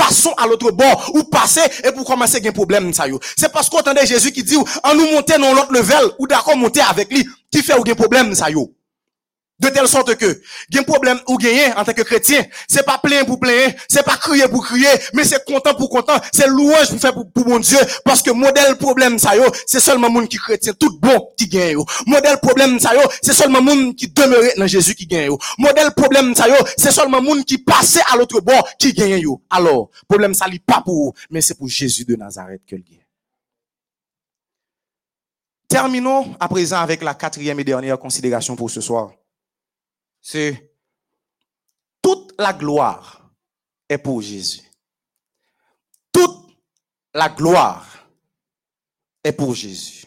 [0.08, 3.04] passons à l'autre bord, ou passer, et pour commencer, un problème, ça
[3.36, 6.56] C'est parce qu'on entendait Jésus qui dit, en nous monter dans l'autre level, ou d'accord
[6.56, 8.72] monter avec lui, qui fait ou un problème, ça yo.
[9.60, 10.40] De telle sorte que,
[10.76, 14.16] un problème ou gagner en tant que chrétien, c'est pas plein pour plein, c'est pas
[14.16, 17.58] crier pour crier, mais c'est content pour content, c'est louange pour faire pour, pour mon
[17.58, 21.48] Dieu, parce que modèle problème ça yo, c'est seulement monde qui chrétien, tout bon qui
[21.48, 21.76] gagne.
[22.06, 25.30] Modèle problème ça yo, c'est seulement monde qui demeure dans Jésus qui gagne.
[25.58, 29.42] Modèle problème ça yo, c'est seulement monde qui passait à l'autre bord qui gagne yo.
[29.50, 32.82] Alors, problème ça li pas pour vous, mais c'est pour Jésus de Nazareth que le
[32.82, 33.04] gagne.
[35.68, 39.10] Terminons à présent avec la quatrième et dernière considération pour ce soir
[40.30, 40.74] c'est
[42.02, 43.32] toute la gloire
[43.88, 44.60] est pour Jésus.
[46.12, 46.50] Toute
[47.14, 48.10] la gloire
[49.24, 50.04] est pour Jésus.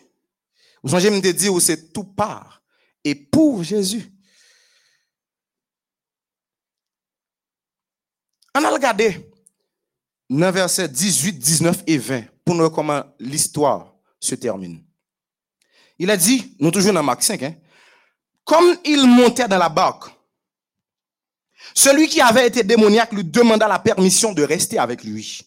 [0.84, 2.62] Vous songez me dire c'est tout part
[3.04, 4.14] et pour Jésus.
[8.54, 9.28] On a regardé
[10.30, 14.86] dans versets 18, 19 et 20 pour nous comment l'histoire se termine.
[15.98, 17.56] Il a dit, nous toujours dans Marc 5, hein,
[18.44, 20.06] comme il montait dans la barque,
[21.74, 25.42] celui qui avait été démoniaque lui demanda la permission de rester avec lui.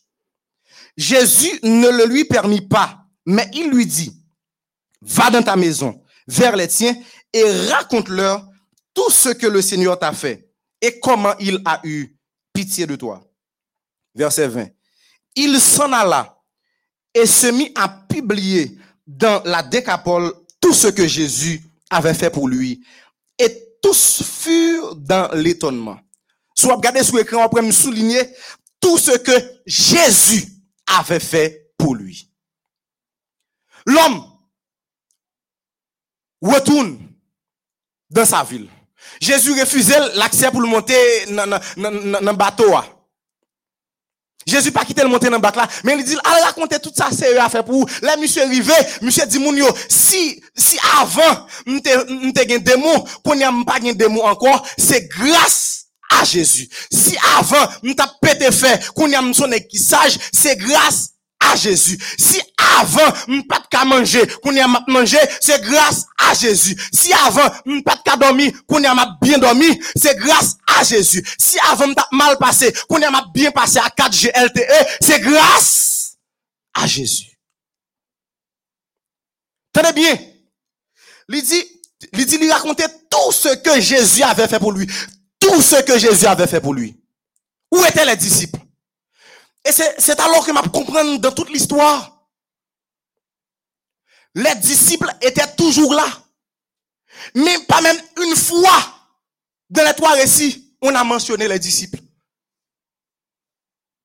[0.96, 4.12] Jésus ne le lui permit pas, mais il lui dit,
[5.02, 6.96] va dans ta maison, vers les tiens,
[7.32, 8.46] et raconte-leur
[8.94, 10.48] tout ce que le Seigneur t'a fait
[10.80, 12.16] et comment il a eu
[12.52, 13.20] pitié de toi.
[14.14, 14.68] Verset 20.
[15.34, 16.38] Il s'en alla
[17.12, 22.48] et se mit à publier dans la décapole tout ce que Jésus avait fait pour
[22.48, 22.84] lui.
[23.38, 25.98] Et tous furent dans l'étonnement.
[26.54, 28.22] Soit regardez sur l'écran, après me souligner
[28.80, 29.32] tout ce que
[29.66, 30.46] Jésus
[30.86, 32.30] avait fait pour lui.
[33.86, 34.24] L'homme
[36.40, 36.98] retourne
[38.10, 38.68] dans sa ville.
[39.20, 42.74] Jésus refusait l'accès pour le monter dans le bateau.
[44.46, 46.92] Jésus pas quitté le monter dans le bateau là, mais il dit, allez raconter tout
[46.94, 47.86] ça, c'est à faire pour vous.
[48.02, 49.40] Là, monsieur arrivé, monsieur dit,
[49.88, 55.86] si, si avant, m'te gen démon, qu'on n'y a pas gen démon encore, c'est grâce
[56.10, 56.68] à Jésus.
[56.92, 61.13] Si avant, m'ta pété fait, qu'on y a sonné qui sage, c'est grâce
[61.56, 61.98] Jésus.
[62.18, 62.40] Si
[62.78, 66.76] avant, m'pas de manger, qu'on a manger, c'est grâce à Jésus.
[66.92, 71.24] Si avant, m'pas de dormir, qu'on a bien dormi, c'est grâce à Jésus.
[71.38, 76.16] Si avant, m'ta mal passé, qu'on a bien passé à 4G LTE, c'est grâce
[76.74, 77.38] à Jésus.
[79.72, 80.18] Tenez bien.
[81.28, 81.64] Il dit,
[82.12, 84.86] il racontait tout ce que Jésus avait fait pour lui.
[85.40, 87.00] Tout ce que Jésus avait fait pour lui.
[87.72, 88.60] Où étaient les disciples?
[89.64, 92.28] Et c'est alors que m'a comprendre dans toute l'histoire.
[94.34, 96.06] Les disciples étaient toujours là.
[97.34, 98.94] Mais pas même une fois
[99.70, 102.00] dans les trois récits, on a mentionné les disciples.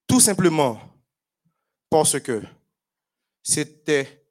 [0.06, 0.80] Tout simplement
[1.90, 2.42] parce que
[3.42, 4.24] c'était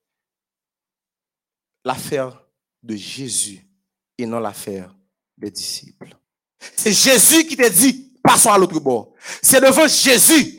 [1.83, 2.41] l'affaire
[2.81, 3.65] de Jésus
[4.17, 4.95] et non l'affaire
[5.37, 6.15] des disciples.
[6.75, 9.13] C'est Jésus qui t'a dit, passons à l'autre bord.
[9.41, 10.58] C'est devant Jésus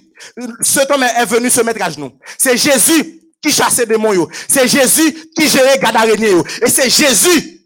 [0.60, 2.12] cet homme est venu se mettre à genoux.
[2.38, 4.28] C'est Jésus qui chassait des démons.
[4.48, 6.42] C'est Jésus qui gérait Gadarène.
[6.62, 7.60] Et c'est Jésus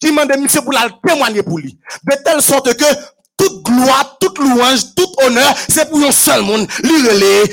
[0.00, 1.78] qui m'a demandé pour la témoigner pour lui.
[2.04, 2.84] De telle sorte que
[3.36, 6.94] toute gloire, toute louange, tout honneur, c'est pour un seul monde, lui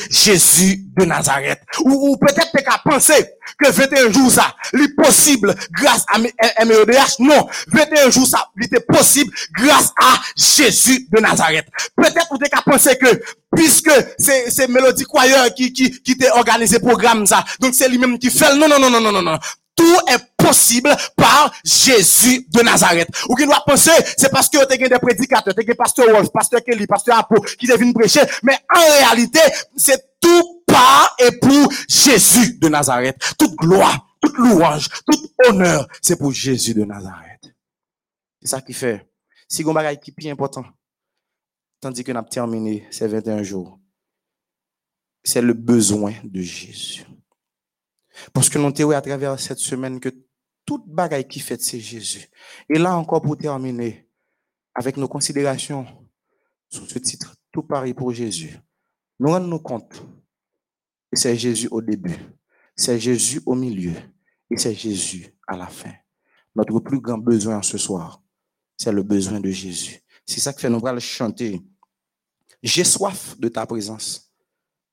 [0.09, 1.61] Jésus de Nazareth.
[1.83, 6.19] Ou, peut-être qu'à penser que 21 jours ça, est possible grâce à
[6.65, 7.19] MEDH.
[7.19, 11.67] Non, 21 jours ça, était possible grâce à Jésus de Nazareth.
[11.95, 13.21] Peut-être vous qu'à penser que
[13.55, 18.17] puisque c'est c'est Mélodie Choir qui qui qui t'a organisé programme ça, donc c'est lui-même
[18.17, 18.55] qui fait.
[18.55, 19.39] Non non non non non non non.
[19.75, 23.09] Tout est possible par Jésus de Nazareth.
[23.29, 26.29] Ou qui doit penser, c'est parce que tu as des prédicateurs, as des pasteur Wolf,
[26.31, 28.21] pasteur Kelly, pasteur Apo, qui viennent prêcher.
[28.43, 29.39] Mais en réalité,
[29.75, 33.17] c'est tout par et pour Jésus de Nazareth.
[33.37, 37.53] Toute gloire, toute louange, tout honneur, c'est pour Jésus de Nazareth.
[38.41, 39.07] C'est ça qui fait.
[39.47, 40.65] Si on bagay qui plus important,
[41.81, 43.79] tandis que nous avons terminé ces 21 jours,
[45.23, 47.05] c'est le besoin de Jésus.
[48.33, 50.09] Parce que nous avons à travers cette semaine que
[50.65, 52.29] toute bagaille qui fait, c'est Jésus.
[52.69, 54.07] Et là encore, pour terminer,
[54.73, 55.85] avec nos considérations
[56.69, 58.57] sur ce titre, tout pareil pour Jésus,
[59.19, 60.01] nous rendons compte
[61.11, 62.17] que c'est Jésus au début,
[62.75, 63.93] c'est Jésus au milieu
[64.49, 65.93] et c'est Jésus à la fin.
[66.55, 68.21] Notre plus grand besoin ce soir,
[68.77, 69.99] c'est le besoin de Jésus.
[70.25, 71.61] C'est ça que fait nous chanter.
[72.63, 74.31] J'ai soif de ta présence,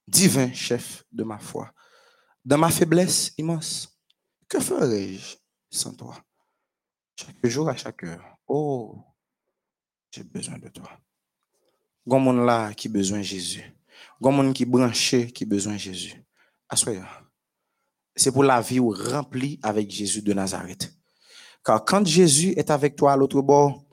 [0.07, 1.71] divin chef de ma foi.
[2.49, 3.95] Dans ma faiblesse immense,
[4.49, 5.37] que ferais-je
[5.71, 6.17] sans toi?
[7.15, 8.25] Chaque jour à chaque heure.
[8.47, 9.05] Oh,
[10.11, 10.89] j'ai besoin de toi.
[12.07, 13.63] Gon monde là qui besoin de Jésus.
[14.19, 16.25] Gon monde qui branché qui besoin de Jésus.
[16.71, 17.03] Assoyez.
[18.17, 20.91] C'est pour la vie remplie avec Jésus de Nazareth.
[21.63, 23.85] Car quand Jésus est avec toi à l'autre bord,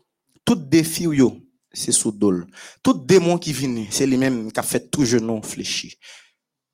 [0.45, 1.09] tout défi
[1.73, 2.47] c'est sous dol.
[2.81, 5.97] Tout démon qui vient, c'est lui-même qui a fait tout genou fléchi.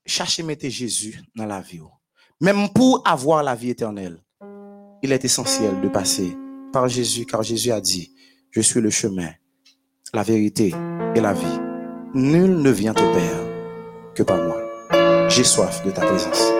[0.05, 1.81] Cherchez mettre Jésus dans la vie.
[2.41, 4.17] Même pour avoir la vie éternelle,
[5.03, 6.35] il est essentiel de passer
[6.73, 8.13] par Jésus, car Jésus a dit,
[8.49, 9.29] je suis le chemin,
[10.13, 10.73] la vérité
[11.15, 11.59] et la vie.
[12.13, 15.27] Nul ne vient au Père que par moi.
[15.29, 16.50] J'ai soif de ta présence.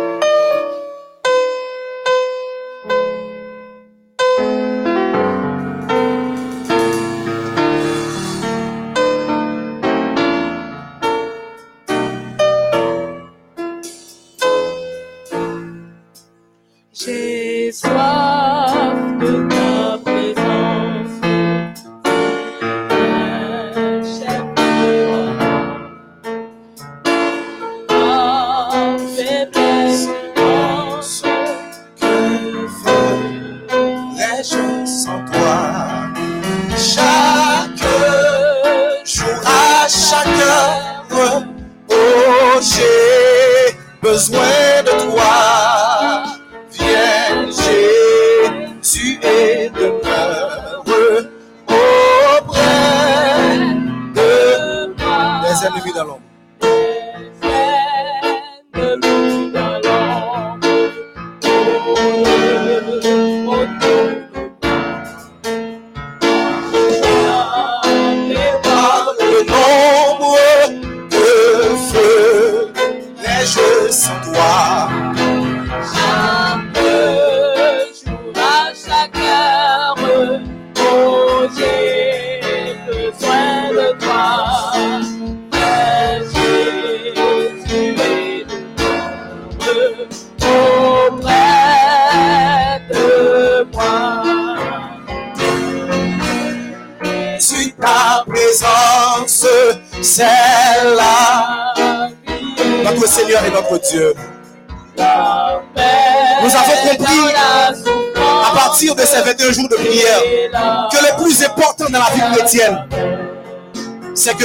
[114.14, 114.43] C'est que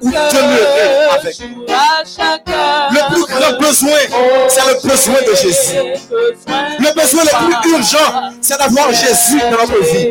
[0.00, 1.66] vous demeurez avec nous.
[1.66, 3.98] Le plus grand besoin,
[4.48, 5.76] c'est le besoin de Jésus.
[6.78, 10.08] Le besoin le plus urgent, c'est d'avoir Jésus dans notre vie.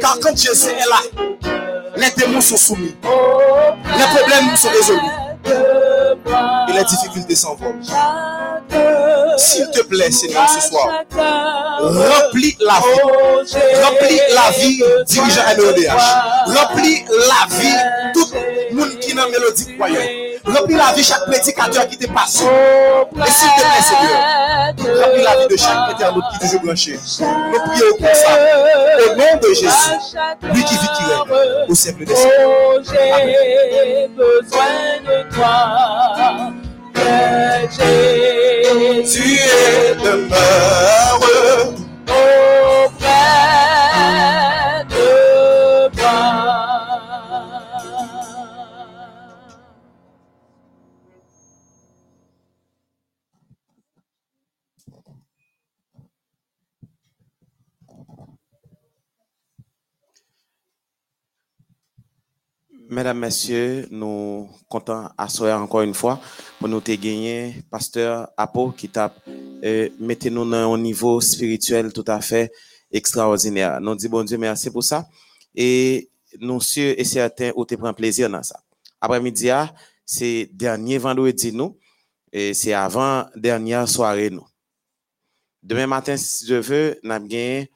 [0.00, 1.00] Car quand Jésus est là,
[1.96, 2.96] les démons sont soumis.
[3.04, 5.00] Les problèmes sont résolus.
[6.68, 7.80] Et les difficultés s'envolent.
[9.38, 11.04] S'il te plaît, Seigneur, ce soir,
[11.80, 13.00] remplis la vie.
[13.82, 15.90] Remplis la vie dirigeant MEODH.
[16.46, 17.76] Remplis la vie
[18.12, 18.26] tout
[18.70, 20.00] le monde qui est dans mélodie croyant.
[20.44, 22.42] Remplis la vie chaque prédicateur qui te passe.
[22.42, 26.98] Et s'il te plaît, Seigneur, remplis la vie de chaque internaute qui est toujours branché.
[27.20, 28.30] Nous prions pour ça.
[28.98, 29.94] Au nom de Jésus,
[30.52, 32.34] lui qui vit, qui règne, au siècle des siècles.
[32.90, 32.98] J'ai
[37.70, 40.48] Jésus est demeure
[62.90, 66.18] Mesdames, Messieurs, nous comptons asseoir encore une fois
[66.58, 69.14] pour nous gagner pasteur Apo qui t'a
[69.62, 72.50] euh, nous à un niveau spirituel tout à fait
[72.90, 73.78] extraordinaire.
[73.82, 75.06] Nous disons bon Dieu merci pour ça
[75.54, 76.08] et
[76.40, 78.58] nous sommes et certains où te prend plaisir dans ça.
[79.02, 79.70] Après-midi, ah,
[80.06, 81.76] c'est dernier vendredi nous
[82.32, 84.46] et c'est avant dernière soirée nous.
[85.62, 87.66] Demain matin, si je veux, nous avons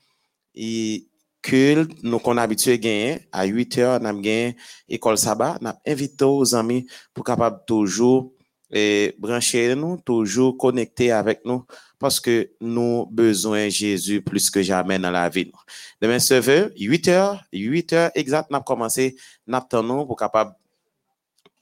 [1.42, 4.54] culte, nous qu'on habitué gagner à 8 heures, nous avons
[4.88, 8.32] école sabbat, nous invité aux amis pour capable toujours
[8.70, 11.64] et brancher nous, toujours connecter avec nous
[11.98, 15.52] parce que nous besoin Jésus plus que jamais dans la vie.
[16.00, 19.16] Demain, ce 8 heures, 8 heures exact, nous commencé,
[19.46, 20.54] nous pour capable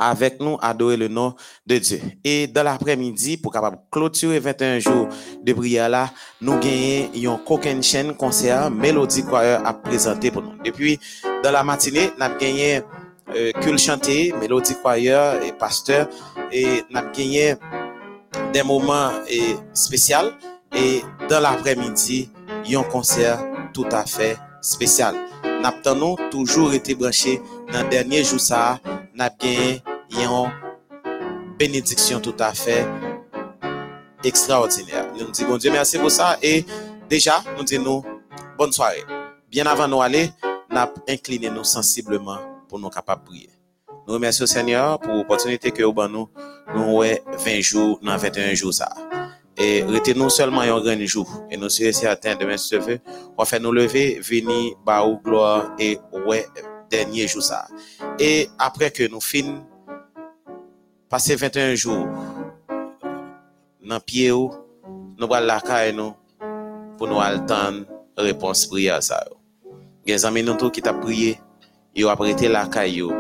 [0.01, 1.35] avec nous adorer le nom
[1.67, 2.01] de Dieu.
[2.25, 5.09] Et dans l'après-midi, pour capable clôturer 21 jours
[5.43, 10.55] de prière nous gagnons un coquin chaîne concert Mélodie Choir à présenter pour nous.
[10.65, 10.99] Depuis,
[11.45, 12.81] dans la matinée, nous avons gagné
[13.37, 16.09] euh, Cul chanté, Mélodie Choir et pasteur,
[16.51, 17.55] et nous avons gagné
[18.53, 20.33] des moments et, spéciaux.
[20.75, 22.31] Et dans l'après-midi,
[22.75, 25.15] un concert tout à fait spécial.
[25.45, 27.41] Nous avons toujours été branchés
[27.73, 28.81] dans le dernier jour ça,
[29.21, 29.83] nous avons gagné
[31.05, 32.87] une bénédiction tout à fait
[34.25, 35.07] extraordinaire.
[35.19, 36.65] Nous disons bon Dieu merci pour ça et
[37.09, 38.03] déjà nous disons
[38.57, 39.05] bonne soirée.
[39.51, 40.31] Bien avant nous aller,
[40.71, 43.51] nous incliné nous sensiblement pour nous capables de prier.
[44.07, 46.29] Nous remercions Seigneur pour l'opportunité que vous nous
[46.75, 48.89] nous 20 jours dans 21 jours ça.
[49.57, 51.45] Et retenons seulement un grand jour.
[51.51, 53.01] Et nous sommes certains demain, si tu
[53.37, 56.47] on faire nous lever, venir, bah, gloire et ouais,
[56.91, 57.65] denye jou sa.
[58.21, 59.59] E apre ke nou fin,
[61.11, 62.07] pase 21 jou
[63.81, 64.51] nan pie ou,
[65.19, 66.15] nou bral lakay nou
[66.99, 67.83] pou nou al tan
[68.21, 69.39] repons priya sa yo.
[70.07, 71.39] Gen zami nou tou ki ta priye,
[71.97, 73.11] yo apre te lakay yo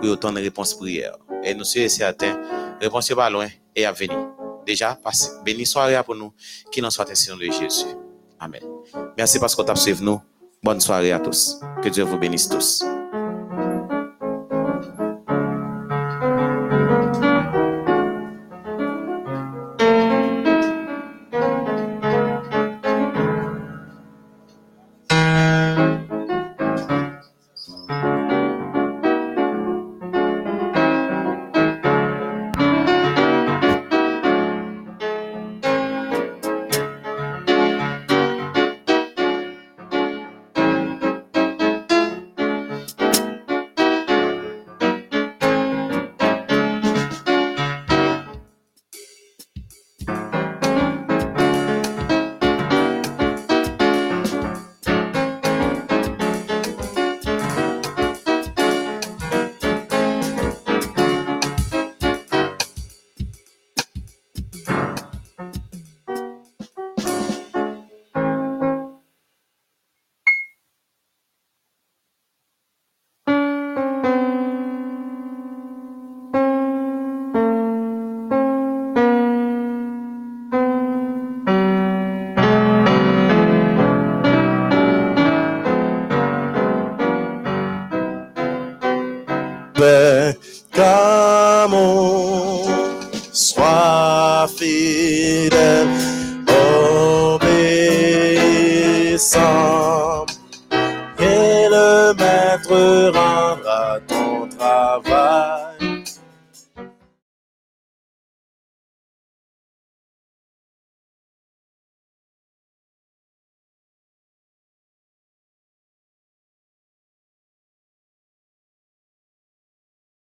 [0.00, 1.14] pou yo tan repons priya.
[1.40, 2.36] E nou se se aten,
[2.82, 4.18] repons yo ba loin, e ap veni.
[4.66, 4.92] Deja,
[5.46, 6.34] beni soare apou nou,
[6.70, 7.96] ki nan soate sinon de Jezu.
[8.40, 8.62] Amen.
[9.16, 10.20] Merci parce qu'on t'a suivi nous.
[10.62, 11.60] Bonne soirée à tous.
[11.82, 12.82] Que Dieu vous bénisse tous.